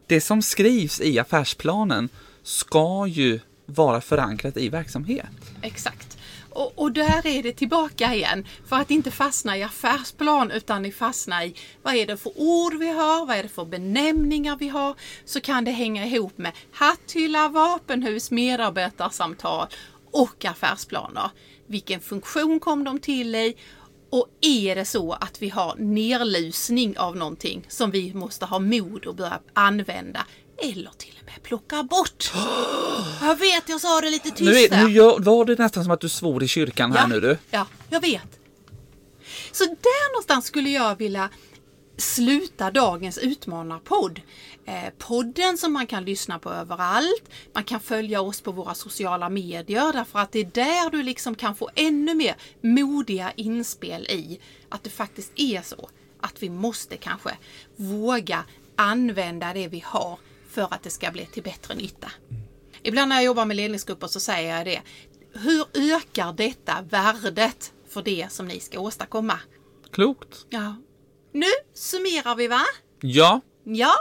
Det 0.07 0.21
som 0.21 0.41
skrivs 0.41 1.01
i 1.01 1.19
affärsplanen 1.19 2.09
ska 2.43 3.07
ju 3.07 3.39
vara 3.65 4.01
förankrat 4.01 4.57
i 4.57 4.69
verksamhet. 4.69 5.25
Exakt. 5.61 6.14
Och, 6.55 6.73
och 6.75 6.91
där 6.91 7.27
är 7.27 7.43
det 7.43 7.53
tillbaka 7.53 8.13
igen. 8.13 8.45
För 8.65 8.75
att 8.75 8.91
inte 8.91 9.11
fastna 9.11 9.57
i 9.57 9.63
affärsplan 9.63 10.51
utan 10.51 10.91
fastna 10.91 11.45
i 11.45 11.55
vad 11.81 11.95
är 11.95 12.07
det 12.07 12.17
för 12.17 12.31
ord 12.35 12.73
vi 12.73 12.89
har, 12.89 13.25
vad 13.25 13.37
är 13.37 13.43
det 13.43 13.49
för 13.49 13.65
benämningar 13.65 14.57
vi 14.57 14.67
har. 14.67 14.95
Så 15.25 15.41
kan 15.41 15.65
det 15.65 15.71
hänga 15.71 16.05
ihop 16.05 16.37
med 16.37 16.51
hatthylla, 16.71 17.49
vapenhus, 17.49 18.31
medarbetarsamtal 18.31 19.67
och 20.11 20.45
affärsplaner. 20.45 21.29
Vilken 21.67 21.99
funktion 21.99 22.59
kom 22.59 22.83
de 22.83 22.99
till 22.99 23.35
i? 23.35 23.55
Och 24.09 24.27
är 24.41 24.75
det 24.75 24.85
så 24.85 25.13
att 25.13 25.41
vi 25.41 25.49
har 25.49 25.75
nerlusning 25.77 26.97
av 26.97 27.15
någonting 27.15 27.65
som 27.67 27.91
vi 27.91 28.13
måste 28.13 28.45
ha 28.45 28.59
mod 28.59 29.07
att 29.07 29.15
börja 29.15 29.39
använda 29.53 30.25
eller 30.57 30.91
till 30.97 31.13
och 31.19 31.25
med 31.25 31.43
plocka 31.43 31.83
bort. 31.83 32.31
Jag 33.21 33.35
vet, 33.39 33.69
jag 33.69 33.81
sa 33.81 34.01
det 34.01 34.09
lite 34.09 34.29
tyst 34.31 34.41
Nu, 34.41 34.55
är, 34.77 34.83
nu 34.85 34.91
gör, 34.91 35.19
var 35.19 35.45
det 35.45 35.59
nästan 35.59 35.83
som 35.83 35.91
att 35.93 36.01
du 36.01 36.09
svor 36.09 36.43
i 36.43 36.47
kyrkan 36.47 36.91
här 36.91 36.99
Ja. 37.01 37.07
nu 37.07 37.19
du. 37.19 37.37
Ja, 37.51 37.67
jag 37.89 38.01
vet. 38.01 38.39
Så 39.51 39.63
där 39.63 40.13
någonstans 40.13 40.45
skulle 40.45 40.69
jag 40.69 40.95
vilja 40.95 41.29
sluta 41.97 42.71
dagens 42.71 43.17
utmanarpodd. 43.17 44.21
Eh, 44.65 44.89
podden 44.97 45.57
som 45.57 45.73
man 45.73 45.87
kan 45.87 46.05
lyssna 46.05 46.39
på 46.39 46.51
överallt. 46.51 47.23
Man 47.53 47.63
kan 47.63 47.79
följa 47.79 48.21
oss 48.21 48.41
på 48.41 48.51
våra 48.51 48.73
sociala 48.73 49.29
medier 49.29 49.93
därför 49.93 50.19
att 50.19 50.31
det 50.31 50.39
är 50.39 50.51
där 50.53 50.89
du 50.89 51.03
liksom 51.03 51.35
kan 51.35 51.55
få 51.55 51.69
ännu 51.75 52.15
mer 52.15 52.35
modiga 52.61 53.31
inspel 53.35 54.01
i 54.05 54.39
att 54.69 54.83
det 54.83 54.89
faktiskt 54.89 55.31
är 55.35 55.61
så 55.61 55.89
att 56.21 56.43
vi 56.43 56.49
måste 56.49 56.97
kanske 56.97 57.37
våga 57.75 58.43
använda 58.75 59.53
det 59.53 59.67
vi 59.67 59.83
har 59.85 60.19
för 60.55 60.73
att 60.73 60.83
det 60.83 60.89
ska 60.89 61.11
bli 61.11 61.25
till 61.25 61.43
bättre 61.43 61.75
nytta. 61.75 62.11
Ibland 62.83 63.09
när 63.09 63.15
jag 63.15 63.25
jobbar 63.25 63.45
med 63.45 63.57
ledningsgrupper 63.57 64.07
så 64.07 64.19
säger 64.19 64.57
jag 64.57 64.65
det. 64.65 64.81
Hur 65.33 65.65
ökar 65.73 66.33
detta 66.33 66.81
värdet 66.89 67.73
för 67.89 68.01
det 68.01 68.31
som 68.31 68.47
ni 68.47 68.59
ska 68.59 68.79
åstadkomma? 68.79 69.39
Klokt. 69.91 70.45
Ja. 70.49 70.75
Nu 71.33 71.51
summerar 71.73 72.35
vi 72.35 72.47
va? 72.47 72.61
Ja. 73.01 73.41
Ja. 73.63 73.93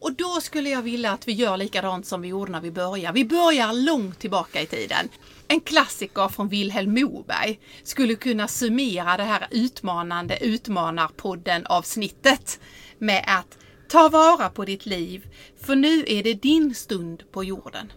Och 0.00 0.12
då 0.12 0.40
skulle 0.40 0.70
jag 0.70 0.82
vilja 0.82 1.12
att 1.12 1.28
vi 1.28 1.32
gör 1.32 1.56
likadant 1.56 2.06
som 2.06 2.22
vi 2.22 2.28
gjorde 2.28 2.52
när 2.52 2.60
vi 2.60 2.70
började. 2.70 3.14
Vi 3.14 3.24
börjar 3.24 3.72
långt 3.72 4.18
tillbaka 4.18 4.62
i 4.62 4.66
tiden. 4.66 5.08
En 5.48 5.60
klassiker 5.60 6.28
från 6.28 6.48
Vilhelm 6.48 6.94
Moberg 6.94 7.60
skulle 7.82 8.14
kunna 8.14 8.48
summera 8.48 9.16
det 9.16 9.22
här 9.22 9.48
utmanande 9.50 10.38
Utmanarpodden 10.44 11.66
avsnittet 11.66 12.60
med 12.98 13.24
att 13.26 13.58
Ta 13.88 14.08
vara 14.08 14.48
på 14.48 14.64
ditt 14.64 14.86
liv, 14.86 15.26
för 15.56 15.76
nu 15.76 16.04
är 16.06 16.22
det 16.22 16.34
din 16.34 16.74
stund 16.74 17.22
på 17.32 17.44
jorden. 17.44 17.92